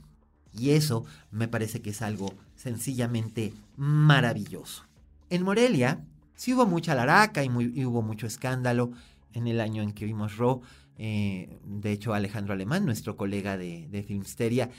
Y 0.52 0.70
eso 0.70 1.04
me 1.30 1.48
parece 1.48 1.80
que 1.80 1.90
es 1.90 2.02
algo 2.02 2.32
sencillamente 2.56 3.52
maravilloso. 3.76 4.84
En 5.30 5.42
Morelia 5.42 6.04
sí 6.34 6.54
hubo 6.54 6.66
mucha 6.66 6.94
laraca 6.94 7.44
y, 7.44 7.48
hubo 7.84 8.02
mucho 8.02 8.26
escándalo 8.26 8.92
en 9.32 9.46
el 9.46 9.60
año 9.60 9.82
en 9.82 9.92
que 9.92 10.04
vimos 10.04 10.36
Ro. 10.36 10.62
Eh, 10.96 11.58
de 11.64 11.92
hecho, 11.92 12.14
Alejandro 12.14 12.54
Alemán, 12.54 12.84
nuestro 12.84 13.16
colega 13.16 13.56
de, 13.56 13.88
de 13.88 14.02
Filmsteria, 14.02 14.70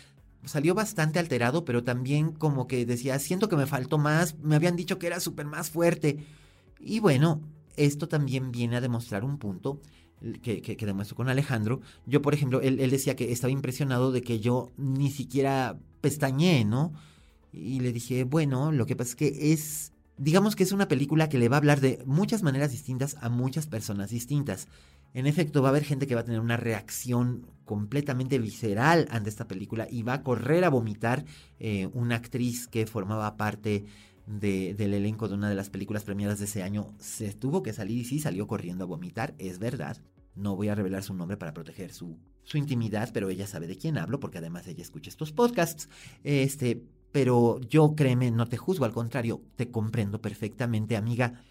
salió 0.45 0.73
bastante 0.73 1.19
alterado, 1.19 1.65
pero 1.65 1.83
también 1.83 2.31
como 2.31 2.67
que 2.67 2.85
decía, 2.85 3.19
siento 3.19 3.49
que 3.49 3.55
me 3.55 3.67
faltó 3.67 3.97
más, 3.97 4.37
me 4.39 4.55
habían 4.55 4.75
dicho 4.75 4.97
que 4.97 5.07
era 5.07 5.19
súper 5.19 5.45
más 5.45 5.69
fuerte. 5.69 6.25
Y 6.79 6.99
bueno, 6.99 7.41
esto 7.75 8.07
también 8.07 8.51
viene 8.51 8.77
a 8.77 8.81
demostrar 8.81 9.23
un 9.23 9.37
punto 9.37 9.81
que, 10.41 10.61
que, 10.61 10.85
demuestro 10.85 11.15
con 11.15 11.29
Alejandro. 11.29 11.81
Yo, 12.05 12.21
por 12.21 12.33
ejemplo, 12.33 12.61
él, 12.61 12.77
decía 12.89 13.15
que 13.15 13.31
estaba 13.31 13.51
impresionado 13.51 14.11
de 14.11 14.21
que 14.21 14.39
yo 14.39 14.71
ni 14.77 15.09
siquiera 15.09 15.77
pestañé, 16.01 16.65
¿no? 16.65 16.93
Y 17.51 17.79
le 17.79 17.91
dije, 17.91 18.23
bueno, 18.23 18.71
lo 18.71 18.85
que 18.85 18.95
pasa 18.95 19.11
es 19.11 19.15
que 19.15 19.53
es, 19.53 19.93
digamos 20.17 20.55
que 20.55 20.63
es 20.63 20.71
una 20.71 20.87
película 20.87 21.29
que 21.29 21.39
le 21.39 21.49
va 21.49 21.57
a 21.57 21.59
hablar 21.59 21.79
de 21.79 22.03
muchas 22.05 22.43
maneras 22.43 22.71
distintas 22.71 23.15
a 23.21 23.29
muchas 23.29 23.67
personas 23.67 24.09
distintas. 24.09 24.67
En 25.13 25.25
efecto, 25.25 25.61
va 25.61 25.69
a 25.69 25.71
haber 25.71 25.85
gente 25.85 26.05
que 26.05 26.13
va 26.13 26.21
a 26.21 26.25
tener 26.25 26.39
una 26.39 26.57
reacción 26.57 27.47
completamente 27.65 28.37
visceral 28.37 29.07
ante 29.09 29.29
esta 29.29 29.47
película 29.47 29.87
y 29.89 30.03
va 30.03 30.13
a 30.13 30.23
correr 30.23 30.63
a 30.63 30.69
vomitar 30.69 31.25
eh, 31.59 31.87
una 31.93 32.15
actriz 32.15 32.67
que 32.67 32.85
formaba 32.85 33.35
parte 33.37 33.85
del 34.29 34.93
elenco 34.93 35.27
de 35.27 35.33
una 35.33 35.49
de 35.49 35.55
las 35.55 35.71
películas 35.71 36.03
premiadas 36.03 36.37
de 36.37 36.45
ese 36.45 36.61
año 36.61 36.93
se 36.99 37.33
tuvo 37.33 37.63
que 37.63 37.73
salir 37.73 37.97
y 37.97 38.05
sí 38.05 38.19
salió 38.19 38.45
corriendo 38.45 38.83
a 38.83 38.87
vomitar, 38.87 39.33
es 39.39 39.57
verdad. 39.57 39.97
No 40.35 40.55
voy 40.55 40.69
a 40.69 40.75
revelar 40.75 41.01
su 41.01 41.15
nombre 41.15 41.35
para 41.35 41.53
proteger 41.53 41.91
su, 41.91 42.19
su 42.43 42.59
intimidad, 42.59 43.09
pero 43.11 43.29
ella 43.29 43.47
sabe 43.47 43.65
de 43.65 43.77
quién 43.77 43.97
hablo 43.97 44.19
porque 44.19 44.37
además 44.37 44.67
ella 44.67 44.83
escucha 44.83 45.09
estos 45.09 45.31
podcasts. 45.31 45.89
Este, 46.23 46.83
pero 47.11 47.59
yo 47.61 47.95
créeme, 47.95 48.29
no 48.29 48.47
te 48.47 48.57
juzgo, 48.57 48.85
al 48.85 48.93
contrario, 48.93 49.41
te 49.55 49.71
comprendo 49.71 50.21
perfectamente, 50.21 50.95
amiga. 50.95 51.43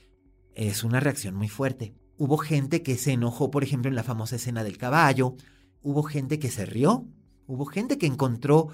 Es 0.54 0.84
una 0.84 1.00
reacción 1.00 1.34
muy 1.34 1.48
fuerte. 1.48 1.94
Hubo 2.16 2.38
gente 2.38 2.84
que 2.84 2.96
se 2.96 3.12
enojó, 3.12 3.50
por 3.50 3.64
ejemplo, 3.64 3.88
en 3.88 3.96
la 3.96 4.04
famosa 4.04 4.36
escena 4.36 4.62
del 4.62 4.78
caballo. 4.78 5.34
Hubo 5.82 6.04
gente 6.04 6.38
que 6.38 6.50
se 6.50 6.64
rió. 6.64 7.04
Hubo 7.48 7.64
gente 7.66 7.98
que 7.98 8.06
encontró 8.06 8.68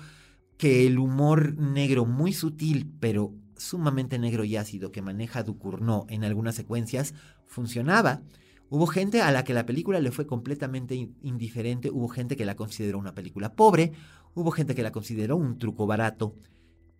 que 0.58 0.86
el 0.86 0.98
humor 0.98 1.56
negro 1.56 2.04
muy 2.04 2.34
sutil, 2.34 2.92
pero 3.00 3.32
sumamente 3.64 4.18
negro 4.18 4.44
y 4.44 4.56
ácido 4.56 4.92
que 4.92 5.02
maneja 5.02 5.42
Ducournau 5.42 6.06
en 6.08 6.24
algunas 6.24 6.54
secuencias 6.54 7.14
funcionaba. 7.46 8.22
Hubo 8.70 8.86
gente 8.86 9.22
a 9.22 9.30
la 9.30 9.44
que 9.44 9.54
la 9.54 9.66
película 9.66 10.00
le 10.00 10.10
fue 10.10 10.26
completamente 10.26 10.94
indiferente, 11.22 11.90
hubo 11.90 12.08
gente 12.08 12.36
que 12.36 12.44
la 12.44 12.56
consideró 12.56 12.98
una 12.98 13.14
película 13.14 13.54
pobre, 13.54 13.92
hubo 14.34 14.50
gente 14.50 14.74
que 14.74 14.82
la 14.82 14.92
consideró 14.92 15.36
un 15.36 15.58
truco 15.58 15.86
barato. 15.86 16.34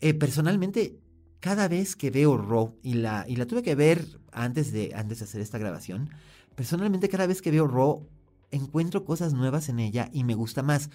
Eh, 0.01 0.15
personalmente, 0.15 0.99
cada 1.41 1.69
vez 1.69 1.97
que 1.97 2.11
veo 2.11 2.37
Raw, 2.37 2.79
y 2.83 2.95
la, 2.95 3.25
y 3.29 3.37
tuve 3.47 3.63
que 3.63 3.75
ver 3.75 4.21
antes 4.33 4.73
de, 4.73 4.93
antes 4.95 5.19
de 5.19 5.25
hacer 5.25 5.41
esta 5.41 5.59
grabación, 5.59 6.11
personalmente 6.55 7.09
cada 7.09 7.27
vez 7.27 7.43
que 7.43 7.51
veo 7.51 7.67
Raw 7.67 8.07
encuentro 8.51 9.05
cosas 9.05 9.35
nuevas 9.35 9.69
en 9.69 9.81
ella 9.81 10.11
y 10.13 10.25
me 10.25 10.35
gusta 10.35 10.63
más. 10.63 10.91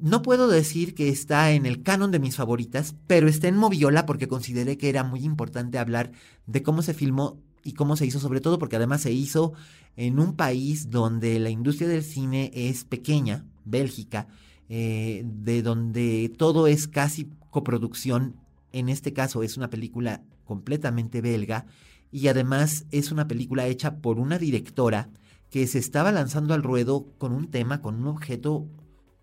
No 0.00 0.22
puedo 0.22 0.48
decir 0.48 0.94
que 0.94 1.08
está 1.08 1.52
en 1.52 1.66
el 1.66 1.82
canon 1.82 2.10
de 2.10 2.18
mis 2.18 2.36
favoritas, 2.36 2.94
pero 3.06 3.28
está 3.28 3.48
en 3.48 3.56
Moviola 3.56 4.06
porque 4.06 4.28
consideré 4.28 4.78
que 4.78 4.88
era 4.88 5.04
muy 5.04 5.24
importante 5.24 5.78
hablar 5.78 6.12
de 6.46 6.62
cómo 6.62 6.82
se 6.82 6.94
filmó 6.94 7.38
y 7.64 7.72
cómo 7.72 7.96
se 7.96 8.06
hizo, 8.06 8.20
sobre 8.20 8.40
todo 8.40 8.58
porque 8.58 8.76
además 8.76 9.00
se 9.00 9.12
hizo 9.12 9.54
en 9.96 10.18
un 10.18 10.34
país 10.34 10.90
donde 10.90 11.38
la 11.38 11.50
industria 11.50 11.88
del 11.88 12.04
cine 12.04 12.50
es 12.54 12.84
pequeña, 12.84 13.46
Bélgica, 13.64 14.28
eh, 14.68 15.22
de 15.24 15.62
donde 15.62 16.32
todo 16.36 16.66
es 16.66 16.88
casi 16.88 17.30
coproducción. 17.50 18.36
En 18.72 18.88
este 18.88 19.12
caso 19.12 19.42
es 19.42 19.56
una 19.56 19.70
película 19.70 20.22
completamente 20.44 21.20
belga 21.20 21.66
y 22.12 22.28
además 22.28 22.86
es 22.90 23.10
una 23.10 23.26
película 23.26 23.66
hecha 23.66 23.96
por 23.96 24.18
una 24.18 24.38
directora 24.38 25.10
que 25.50 25.66
se 25.66 25.78
estaba 25.78 26.12
lanzando 26.12 26.52
al 26.54 26.62
ruedo 26.62 27.06
con 27.18 27.32
un 27.32 27.48
tema, 27.50 27.80
con 27.80 27.94
un 27.94 28.08
objeto, 28.08 28.66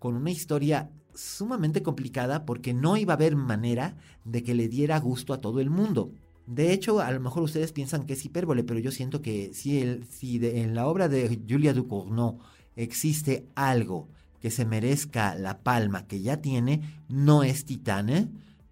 con 0.02 0.16
una 0.16 0.32
historia 0.32 0.90
sumamente 1.14 1.84
complicada 1.84 2.44
porque 2.44 2.74
no 2.74 2.96
iba 2.96 3.12
a 3.12 3.14
haber 3.14 3.36
manera 3.36 3.96
de 4.24 4.42
que 4.42 4.52
le 4.52 4.66
diera 4.66 4.98
gusto 4.98 5.32
a 5.32 5.40
todo 5.40 5.60
el 5.60 5.70
mundo. 5.70 6.10
De 6.44 6.72
hecho, 6.72 6.98
a 6.98 7.12
lo 7.12 7.20
mejor 7.20 7.44
ustedes 7.44 7.70
piensan 7.70 8.04
que 8.04 8.14
es 8.14 8.24
hipérbole, 8.24 8.64
pero 8.64 8.80
yo 8.80 8.90
siento 8.90 9.22
que 9.22 9.54
si, 9.54 9.78
el, 9.78 10.04
en 10.42 10.74
la 10.74 10.88
obra 10.88 11.08
de 11.08 11.40
Julia 11.48 11.72
Ducournau 11.72 12.40
existe 12.74 13.46
algo 13.54 14.08
que 14.40 14.50
se 14.50 14.64
merezca 14.64 15.36
la 15.36 15.60
palma 15.60 16.08
que 16.08 16.20
ya 16.20 16.38
tiene, 16.38 16.80
no 17.08 17.44
es 17.44 17.64
Titane, 17.64 18.28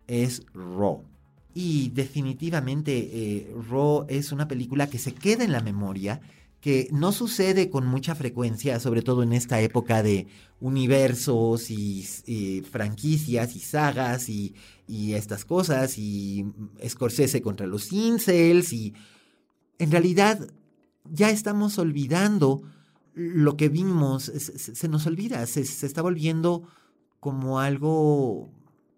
es 0.09 0.43
Raw. 0.53 1.05
Y 1.55 1.91
definitivamente 1.91 3.09
eh, 3.13 3.55
Raw 3.71 4.05
es 4.09 4.33
una 4.33 4.49
película 4.49 4.91
que 4.91 4.99
se 4.99 5.15
queda 5.15 5.45
en 5.45 5.53
la 5.53 5.61
memoria, 5.61 6.23
que 6.61 6.89
no 6.93 7.13
sucede 7.13 7.71
con 7.71 7.87
mucha 7.87 8.15
frecuencia, 8.15 8.79
sobre 8.81 9.03
todo 9.03 9.23
en 9.23 9.33
esta 9.33 9.61
época 9.61 10.03
de 10.03 10.27
universos 10.61 11.71
y, 11.71 12.63
franquicias 12.71 13.57
y 13.57 13.61
sagas 13.61 14.29
y, 14.29 14.55
estas 15.15 15.45
cosas, 15.45 15.97
y 15.99 16.45
Scorsese 16.87 17.41
contra 17.41 17.67
los 17.67 17.93
incels, 17.93 18.73
y 18.73 18.93
en 19.79 19.91
realidad 19.91 20.51
ya 21.11 21.31
estamos 21.31 21.79
olvidando 21.79 22.63
lo 23.15 23.57
que 23.57 23.69
vimos, 23.69 24.25
se, 24.25 24.89
nos 24.89 25.07
olvida, 25.07 25.47
se, 25.47 25.65
se 25.65 25.87
está 25.87 26.03
volviendo 26.03 26.65
como 27.21 27.61
algo 27.61 28.51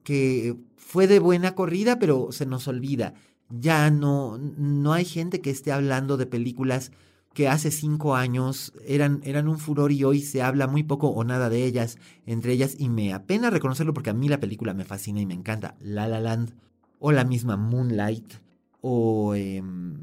que 0.03 0.57
fue 0.77 1.07
de 1.07 1.21
buena 1.21 1.55
corrida, 1.55 1.99
pero 1.99 2.33
se 2.33 2.47
nos 2.47 2.67
olvida. 2.67 3.15
Ya 3.51 3.91
no, 3.91 4.39
no 4.39 4.93
hay 4.93 5.05
gente 5.05 5.41
que 5.41 5.51
esté 5.51 5.73
hablando 5.73 6.17
de 6.17 6.27
películas 6.27 6.91
que 7.35 7.49
hace 7.49 7.71
cinco 7.71 8.15
años 8.15 8.73
eran, 8.87 9.21
eran 9.25 9.49
un 9.49 9.59
furor 9.59 9.93
y 9.93 10.05
hoy 10.05 10.21
se 10.21 10.43
habla 10.43 10.67
muy 10.67 10.83
poco 10.83 11.09
o 11.09 11.25
nada 11.25 11.49
de 11.49 11.65
ellas, 11.65 11.99
entre 12.27 12.53
ellas, 12.53 12.77
y 12.79 12.89
me 12.89 13.13
apena 13.13 13.51
reconocerlo 13.51 13.95
porque 13.95 14.11
a 14.11 14.15
mí 14.15 14.29
la 14.29 14.41
película 14.41 14.75
me 14.75 14.85
fascina 14.85 15.21
y 15.21 15.27
me 15.27 15.35
encanta. 15.35 15.77
La 15.81 16.09
La 16.09 16.21
Land, 16.21 16.55
o 16.99 17.13
la 17.13 17.25
misma 17.25 17.57
Moonlight, 17.57 18.35
o 18.81 19.35
em, 19.35 19.95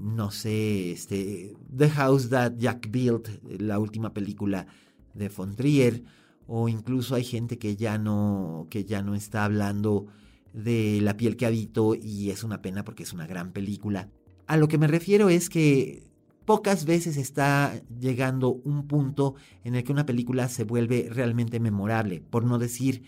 no 0.00 0.30
sé, 0.30 0.92
este, 0.92 1.54
The 1.76 1.90
House 1.90 2.30
That 2.30 2.54
Jack 2.58 2.90
Built, 2.90 3.28
la 3.60 3.78
última 3.78 4.14
película 4.14 4.66
de 5.14 5.28
Fontrier, 5.28 6.02
o 6.46 6.68
incluso 6.68 7.14
hay 7.14 7.24
gente 7.24 7.58
que 7.58 7.76
ya 7.76 7.98
no, 7.98 8.66
que 8.70 8.84
ya 8.84 9.02
no 9.02 9.14
está 9.14 9.44
hablando 9.44 10.06
de 10.52 11.00
La 11.02 11.16
piel 11.16 11.36
que 11.36 11.46
habito 11.46 11.94
y 11.94 12.30
es 12.30 12.44
una 12.44 12.60
pena 12.60 12.84
porque 12.84 13.04
es 13.04 13.12
una 13.12 13.26
gran 13.26 13.52
película. 13.52 14.10
A 14.46 14.56
lo 14.56 14.68
que 14.68 14.76
me 14.76 14.86
refiero 14.86 15.28
es 15.30 15.48
que 15.48 16.11
pocas 16.44 16.84
veces 16.84 17.16
está 17.16 17.80
llegando 18.00 18.50
un 18.50 18.86
punto 18.86 19.34
en 19.64 19.74
el 19.74 19.84
que 19.84 19.92
una 19.92 20.06
película 20.06 20.48
se 20.48 20.64
vuelve 20.64 21.08
realmente 21.10 21.60
memorable, 21.60 22.20
por 22.20 22.44
no 22.44 22.58
decir 22.58 23.02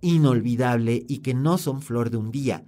inolvidable 0.00 1.04
y 1.08 1.18
que 1.18 1.34
no 1.34 1.56
son 1.58 1.80
flor 1.80 2.10
de 2.10 2.18
un 2.18 2.30
día. 2.30 2.64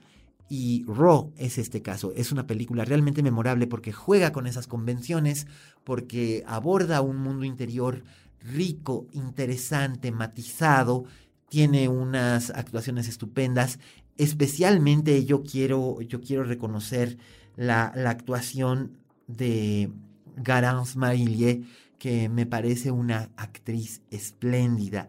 Y 0.49 0.85
Raw 0.87 1.33
es 1.37 1.59
este 1.59 1.83
caso, 1.83 2.13
es 2.15 2.31
una 2.33 2.47
película 2.47 2.85
realmente 2.85 3.23
memorable 3.23 3.67
porque 3.67 3.93
juega 3.93 4.33
con 4.33 4.47
esas 4.47 4.67
convenciones, 4.67 5.47
porque 5.85 6.45
aborda 6.47 7.01
un 7.01 7.19
mundo 7.19 7.45
interior 7.45 8.05
rico, 8.41 9.07
interesante, 9.13 10.13
matizado, 10.13 11.05
tiene 11.49 11.89
unas 11.89 12.51
actuaciones 12.51 13.09
estupendas, 13.09 13.81
especialmente 14.17 15.25
yo 15.25 15.43
quiero, 15.43 16.01
yo 16.01 16.21
quiero 16.21 16.45
reconocer 16.45 17.19
la, 17.57 17.93
la 17.97 18.11
actuación 18.11 18.99
de 19.27 19.91
Garance 20.37 20.99
Marillier, 20.99 21.63
que 21.99 22.29
me 22.29 22.47
parece 22.47 22.91
una 22.91 23.31
actriz 23.37 24.03
espléndida, 24.11 25.09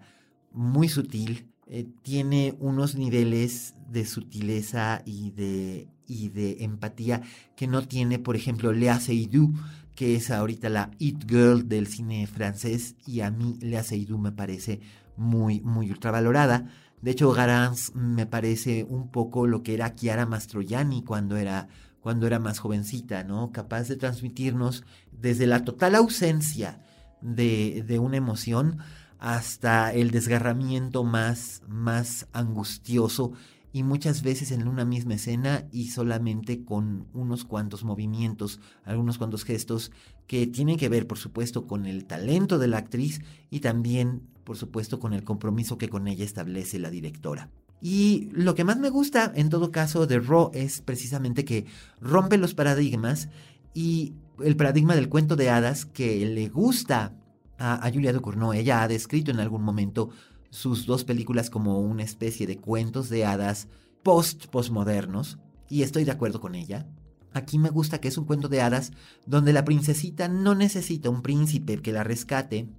muy 0.51 0.89
sutil, 0.89 1.47
eh, 1.67 1.85
tiene 2.01 2.55
unos 2.59 2.95
niveles 2.95 3.75
de 3.91 4.05
sutileza 4.05 5.01
y 5.05 5.31
de, 5.31 5.87
y 6.07 6.29
de 6.29 6.63
empatía 6.63 7.21
que 7.55 7.67
no 7.67 7.85
tiene, 7.85 8.19
por 8.19 8.35
ejemplo, 8.35 8.71
Lea 8.71 8.99
Seydoux, 8.99 9.53
que 9.95 10.15
es 10.15 10.31
ahorita 10.31 10.69
la 10.69 10.91
It 10.99 11.29
Girl 11.29 11.67
del 11.67 11.87
cine 11.87 12.25
francés, 12.27 12.95
y 13.05 13.21
a 13.21 13.31
mí 13.31 13.57
Lea 13.61 13.83
Seydoux 13.83 14.17
me 14.17 14.31
parece 14.31 14.79
muy, 15.17 15.59
muy 15.61 15.91
ultravalorada. 15.91 16.69
De 17.01 17.11
hecho, 17.11 17.31
Garance 17.31 17.91
me 17.95 18.25
parece 18.25 18.83
un 18.83 19.09
poco 19.09 19.45
lo 19.45 19.61
que 19.61 19.73
era 19.73 19.93
Chiara 19.93 20.25
Mastroianni 20.25 21.03
cuando 21.03 21.35
era 21.35 21.67
cuando 22.07 22.25
era 22.25 22.39
más 22.39 22.59
jovencita, 22.59 23.25
¿no? 23.25 23.51
Capaz 23.51 23.89
de 23.89 23.97
transmitirnos 23.97 24.85
desde 25.11 25.45
la 25.45 25.65
total 25.65 25.93
ausencia 25.93 26.81
de, 27.19 27.99
una 27.99 28.15
emoción 28.15 28.77
hasta 29.19 29.91
el 29.91 30.11
desgarramiento 30.11 31.03
más, 31.03 31.63
más 31.67 32.29
angustioso 32.31 33.33
y 33.73 33.83
muchas 33.83 34.21
veces 34.21 34.51
en 34.51 34.69
una 34.69 34.85
misma 34.85 35.15
escena 35.15 35.65
y 35.73 35.89
solamente 35.89 36.63
con 36.63 37.07
unos 37.11 37.43
cuantos 37.43 37.83
movimientos, 37.83 38.61
algunos 38.85 39.17
cuantos 39.17 39.43
gestos 39.43 39.91
que 40.27 40.47
tienen 40.47 40.77
que 40.77 40.87
ver, 40.87 41.07
por 41.07 41.17
supuesto, 41.17 41.67
con 41.67 41.85
el 41.85 42.05
talento 42.05 42.57
de 42.57 42.69
la 42.69 42.77
actriz 42.77 43.19
y 43.49 43.59
también, 43.59 44.21
por 44.45 44.55
supuesto, 44.55 45.01
con 45.01 45.11
el 45.11 45.25
compromiso 45.25 45.77
que 45.77 45.89
con 45.89 46.07
ella 46.07 46.23
establece 46.23 46.79
la 46.79 46.89
directora. 46.89 47.49
Y 47.81 48.29
lo 48.31 48.55
que 48.55 48.63
más 48.63 48.77
me 48.77 48.89
gusta, 48.89 49.31
en 49.35 49.49
todo 49.49 49.71
caso, 49.71 50.07
de 50.07 50.19
Raw 50.19 50.51
es 50.53 50.81
precisamente 50.81 51.45
que 51.45 51.65
rompe 52.01 52.37
los 52.37 52.55
paradigmas 52.55 53.29
y 53.73 54.13
el 54.43 54.55
paradigma 54.55 54.95
del 54.95 55.09
cuento 55.09 55.35
de 55.35 55.49
hadas 55.49 55.85
que 55.85 56.25
le 56.25 56.49
gusta 56.49 57.13
a, 57.59 57.89
Julia 57.91 58.13
Ducournau. 58.13 58.53
Ella 58.53 58.81
ha 58.81 58.87
descrito 58.87 59.31
en 59.31 59.39
algún 59.39 59.63
momento 59.63 60.09
sus 60.49 60.85
dos 60.85 61.03
películas 61.03 61.49
como 61.49 61.79
una 61.79 62.03
especie 62.03 62.47
de 62.47 62.57
cuentos 62.57 63.09
de 63.09 63.25
hadas 63.25 63.67
post-postmodernos, 64.03 65.37
y 65.69 65.81
estoy 65.81 66.05
de 66.05 66.11
acuerdo 66.11 66.39
con 66.39 66.55
ella. 66.55 66.87
Aquí 67.33 67.59
me 67.59 67.69
gusta 67.69 67.99
que 67.99 68.07
es 68.07 68.17
un 68.17 68.25
cuento 68.25 68.47
de 68.47 68.61
hadas 68.61 68.93
donde 69.25 69.53
la 69.53 69.65
princesita 69.65 70.27
no 70.27 70.55
necesita 70.55 71.09
un 71.09 71.21
príncipe 71.21 71.81
que 71.81 71.91
la 71.91 72.03
rescate. 72.03 72.69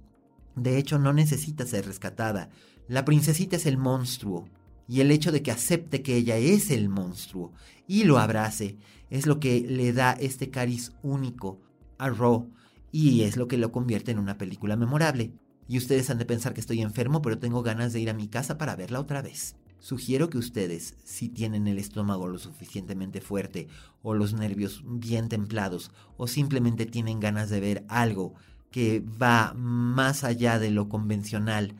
De 0.55 0.77
hecho, 0.77 0.97
no 0.97 1.13
necesita 1.13 1.65
ser 1.65 1.85
rescatada. 1.85 2.49
La 2.87 3.05
princesita 3.05 3.55
es 3.55 3.67
el 3.67 3.77
monstruo 3.77 4.49
y 4.89 5.01
el 5.01 5.11
hecho 5.11 5.31
de 5.31 5.43
que 5.43 5.51
acepte 5.51 6.01
que 6.01 6.15
ella 6.15 6.37
es 6.37 6.71
el 6.71 6.89
monstruo 6.89 7.53
y 7.87 8.05
lo 8.05 8.17
abrace 8.17 8.75
es 9.11 9.27
lo 9.27 9.39
que 9.39 9.61
le 9.61 9.93
da 9.93 10.13
este 10.13 10.49
cariz 10.49 10.93
único 11.03 11.61
a 11.99 12.09
Raw 12.09 12.49
y 12.91 13.21
es 13.21 13.37
lo 13.37 13.47
que 13.47 13.57
lo 13.57 13.71
convierte 13.71 14.09
en 14.09 14.17
una 14.17 14.39
película 14.39 14.75
memorable. 14.75 15.31
Y 15.67 15.77
ustedes 15.77 16.09
han 16.09 16.17
de 16.17 16.25
pensar 16.25 16.55
que 16.55 16.61
estoy 16.61 16.81
enfermo, 16.81 17.21
pero 17.21 17.37
tengo 17.37 17.61
ganas 17.61 17.93
de 17.93 17.99
ir 17.99 18.09
a 18.09 18.15
mi 18.15 18.27
casa 18.27 18.57
para 18.57 18.75
verla 18.75 18.99
otra 18.99 19.21
vez. 19.21 19.55
Sugiero 19.77 20.31
que 20.31 20.39
ustedes, 20.39 20.95
si 21.03 21.29
tienen 21.29 21.67
el 21.67 21.77
estómago 21.77 22.27
lo 22.27 22.39
suficientemente 22.39 23.21
fuerte 23.21 23.67
o 24.01 24.15
los 24.15 24.33
nervios 24.33 24.83
bien 24.85 25.29
templados 25.29 25.91
o 26.17 26.25
simplemente 26.25 26.87
tienen 26.87 27.19
ganas 27.19 27.51
de 27.51 27.59
ver 27.59 27.85
algo 27.89 28.33
que 28.71 29.01
va 29.21 29.53
más 29.53 30.23
allá 30.23 30.57
de 30.57 30.71
lo 30.71 30.89
convencional 30.89 31.75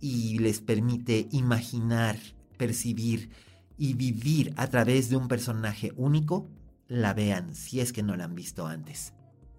y 0.00 0.38
les 0.40 0.60
permite 0.60 1.28
imaginar 1.30 2.18
percibir 2.60 3.30
y 3.78 3.94
vivir 3.94 4.52
a 4.58 4.66
través 4.66 5.08
de 5.08 5.16
un 5.16 5.28
personaje 5.28 5.94
único, 5.96 6.50
la 6.88 7.14
vean 7.14 7.54
si 7.54 7.80
es 7.80 7.90
que 7.90 8.02
no 8.02 8.14
la 8.16 8.24
han 8.24 8.34
visto 8.34 8.66
antes. 8.66 9.14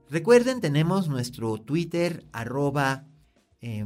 Recuerden, 0.07 0.61
tenemos 0.61 1.07
nuestro 1.07 1.57
Twitter, 1.57 2.27
arroba 2.31 3.07
eh, 3.59 3.83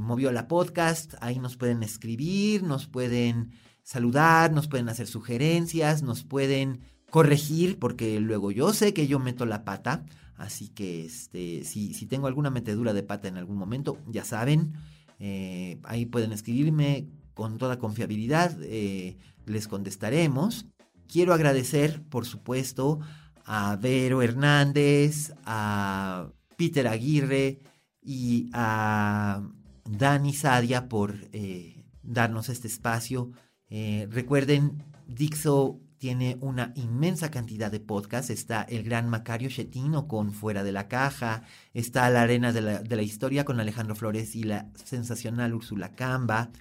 Podcast, 0.50 1.14
ahí 1.22 1.40
nos 1.40 1.56
pueden 1.56 1.82
escribir, 1.82 2.64
nos 2.64 2.88
pueden 2.88 3.54
saludar, 3.84 4.52
nos 4.52 4.68
pueden 4.68 4.90
hacer 4.90 5.08
sugerencias, 5.08 6.04
nos 6.04 6.26
pueden 6.26 6.82
corregir, 7.10 7.80
porque 7.80 8.20
luego 8.20 8.52
yo 8.52 8.74
sé 8.74 8.94
que 8.94 9.08
yo 9.08 9.18
meto 9.20 9.46
la 9.46 9.64
pata, 9.64 10.06
así 10.36 10.68
que 10.68 11.06
este, 11.06 11.64
si, 11.64 11.94
si 11.94 12.06
tengo 12.06 12.28
alguna 12.28 12.50
metedura 12.50 12.92
de 12.92 13.04
pata 13.04 13.30
en 13.30 13.38
algún 13.38 13.56
momento, 13.56 13.98
ya 14.08 14.26
saben, 14.26 14.74
eh, 15.20 15.80
ahí 15.86 16.06
pueden 16.06 16.34
escribirme 16.34 17.08
con 17.36 17.60
toda 17.60 17.78
confiabilidad 17.78 18.58
eh, 18.64 19.18
les 19.46 19.68
contestaremos. 19.68 20.66
Quiero 21.08 21.36
agradecer, 21.36 22.02
por 22.10 22.26
supuesto, 22.26 23.00
a 23.46 23.76
Vero 23.76 24.24
Hernández, 24.24 25.34
a 25.46 26.30
Peter 26.58 26.88
Aguirre 26.88 27.60
y 28.02 28.50
a 28.54 29.44
Dani 29.88 30.34
Sadia 30.34 30.90
por, 30.90 31.14
eh, 31.32 31.86
darnos 32.02 32.50
este 32.50 32.68
espacio. 32.68 33.32
Eh, 33.70 34.08
recuerden, 34.10 34.84
Dixo 35.08 35.80
tiene 35.98 36.38
una 36.42 36.72
inmensa 36.76 37.32
cantidad 37.32 37.72
de 37.72 37.80
podcasts. 37.80 38.30
Está 38.30 38.64
el 38.64 38.84
gran 38.84 39.10
Macario 39.10 39.50
Chetino 39.50 40.08
con 40.08 40.34
Fuera 40.34 40.64
de 40.64 40.72
la 40.72 40.88
Caja. 40.88 41.44
Está 41.74 42.10
La 42.10 42.22
Arena 42.22 42.52
de 42.52 42.62
la, 42.62 42.80
de 42.80 42.96
la 42.96 43.02
Historia 43.02 43.46
con 43.46 43.60
Alejandro 43.60 43.96
Flores 43.96 44.36
y 44.36 44.44
la 44.44 44.70
sensacional 44.76 45.54
Úrsula 45.54 45.96
Camba. 45.96 46.52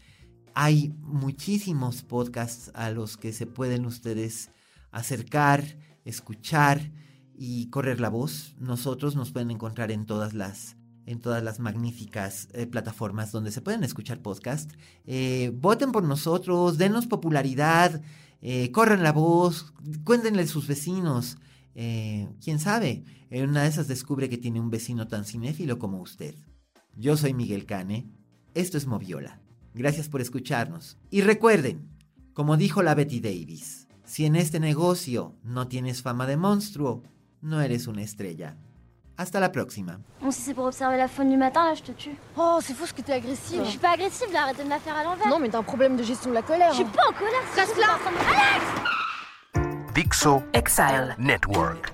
Hay 0.55 0.95
muchísimos 1.01 2.03
podcasts 2.03 2.71
a 2.75 2.91
los 2.91 3.17
que 3.17 3.33
se 3.33 3.45
pueden 3.45 3.87
ustedes 3.87 4.51
acercar, 4.93 5.65
escuchar 6.05 6.93
y 7.37 7.71
correr 7.71 7.99
la 7.99 8.09
voz. 8.09 8.55
Nosotros 8.61 9.17
nos 9.17 9.33
pueden 9.33 9.51
encontrar 9.51 9.91
en 9.91 10.07
todas 10.07 10.33
las 10.33 10.77
en 11.07 11.21
todas 11.21 11.43
las 11.43 11.61
magníficas 11.61 12.49
eh, 12.55 12.67
plataformas 12.67 13.31
donde 13.31 13.53
se 13.53 13.61
pueden 13.61 13.85
escuchar 13.85 14.23
podcasts. 14.23 14.75
Eh, 15.05 15.53
voten 15.55 15.93
por 15.93 16.03
nosotros, 16.03 16.79
denos 16.79 17.07
popularidad, 17.07 18.01
eh, 18.41 18.71
corran 18.71 19.03
la 19.03 19.13
voz, 19.13 19.75
cuéntenle 20.05 20.43
a 20.43 20.47
sus 20.47 20.67
vecinos. 20.67 21.37
Quién 21.75 22.61
sabe, 22.61 23.05
en 23.29 23.51
una 23.51 23.65
de 23.65 23.69
esas 23.69 23.89
descubre 23.89 24.29
que 24.29 24.39
tiene 24.39 24.61
un 24.61 24.71
vecino 24.71 25.09
tan 25.09 25.25
cinéfilo 25.25 25.81
como 25.81 26.01
usted. 26.01 26.37
Yo 26.97 27.17
soy 27.17 27.35
Miguel 27.35 27.67
Cane, 27.67 28.09
esto 28.55 28.79
es 28.79 28.87
Moviola. 28.87 29.44
Gracias 29.75 30.09
por 30.09 30.21
escucharnos. 30.21 30.97
Y 31.11 31.23
recuerden, 31.23 31.89
como 32.33 32.57
dijo 32.57 32.83
la 32.83 32.95
Betty 32.95 33.21
Davis, 33.21 33.89
si 34.05 34.25
en 34.25 34.37
este 34.37 34.61
negocio 34.61 35.35
no 35.43 35.67
tienes 35.67 36.01
fama 36.01 36.27
de 36.27 36.37
monstruo, 36.37 37.03
no 37.41 37.61
eres 37.61 37.89
una 37.89 38.03
estrella. 38.03 38.57
Hasta 39.17 39.41
la 39.41 39.51
próxima. 39.51 40.01
Bon, 40.21 40.31
si 40.33 40.43
c'est 40.43 40.55
pour 40.55 40.65
observer 40.65 40.97
la 40.97 41.09
faune 41.09 41.31
du 41.31 41.37
matin, 41.37 41.65
là, 41.65 41.75
je 41.75 41.83
te 41.83 41.93
tue. 41.93 42.17
Oh, 42.37 42.59
c'est 42.61 42.75
fou 42.75 42.87
ce 42.87 42.93
que 42.93 43.03
t'es 43.03 43.13
agressive. 43.13 43.63
Je 43.65 43.71
suis 43.71 43.79
pas 43.79 43.93
agressive, 43.93 44.33
là, 44.33 44.43
arrêtez 44.43 44.63
de 44.63 44.65
me 44.65 44.71
la 44.71 44.81
faire 44.81 44.97
à 44.97 45.05
l'envers. 45.05 45.29
Non, 45.29 45.39
mais 45.39 45.49
t'as 45.49 45.59
un 45.59 45.63
problème 45.63 45.97
de 45.97 46.03
gestion 46.03 46.31
de 46.31 46.35
la 46.35 46.43
colère. 46.43 46.71
Je 46.71 46.77
suis 46.77 46.85
pas 46.85 47.09
en 47.09 47.13
colère, 47.13 47.43
c'est 47.55 47.61
Alex 47.61 47.73
Dixo 49.95 50.43
Exile. 50.53 51.15
Network. 51.19 51.94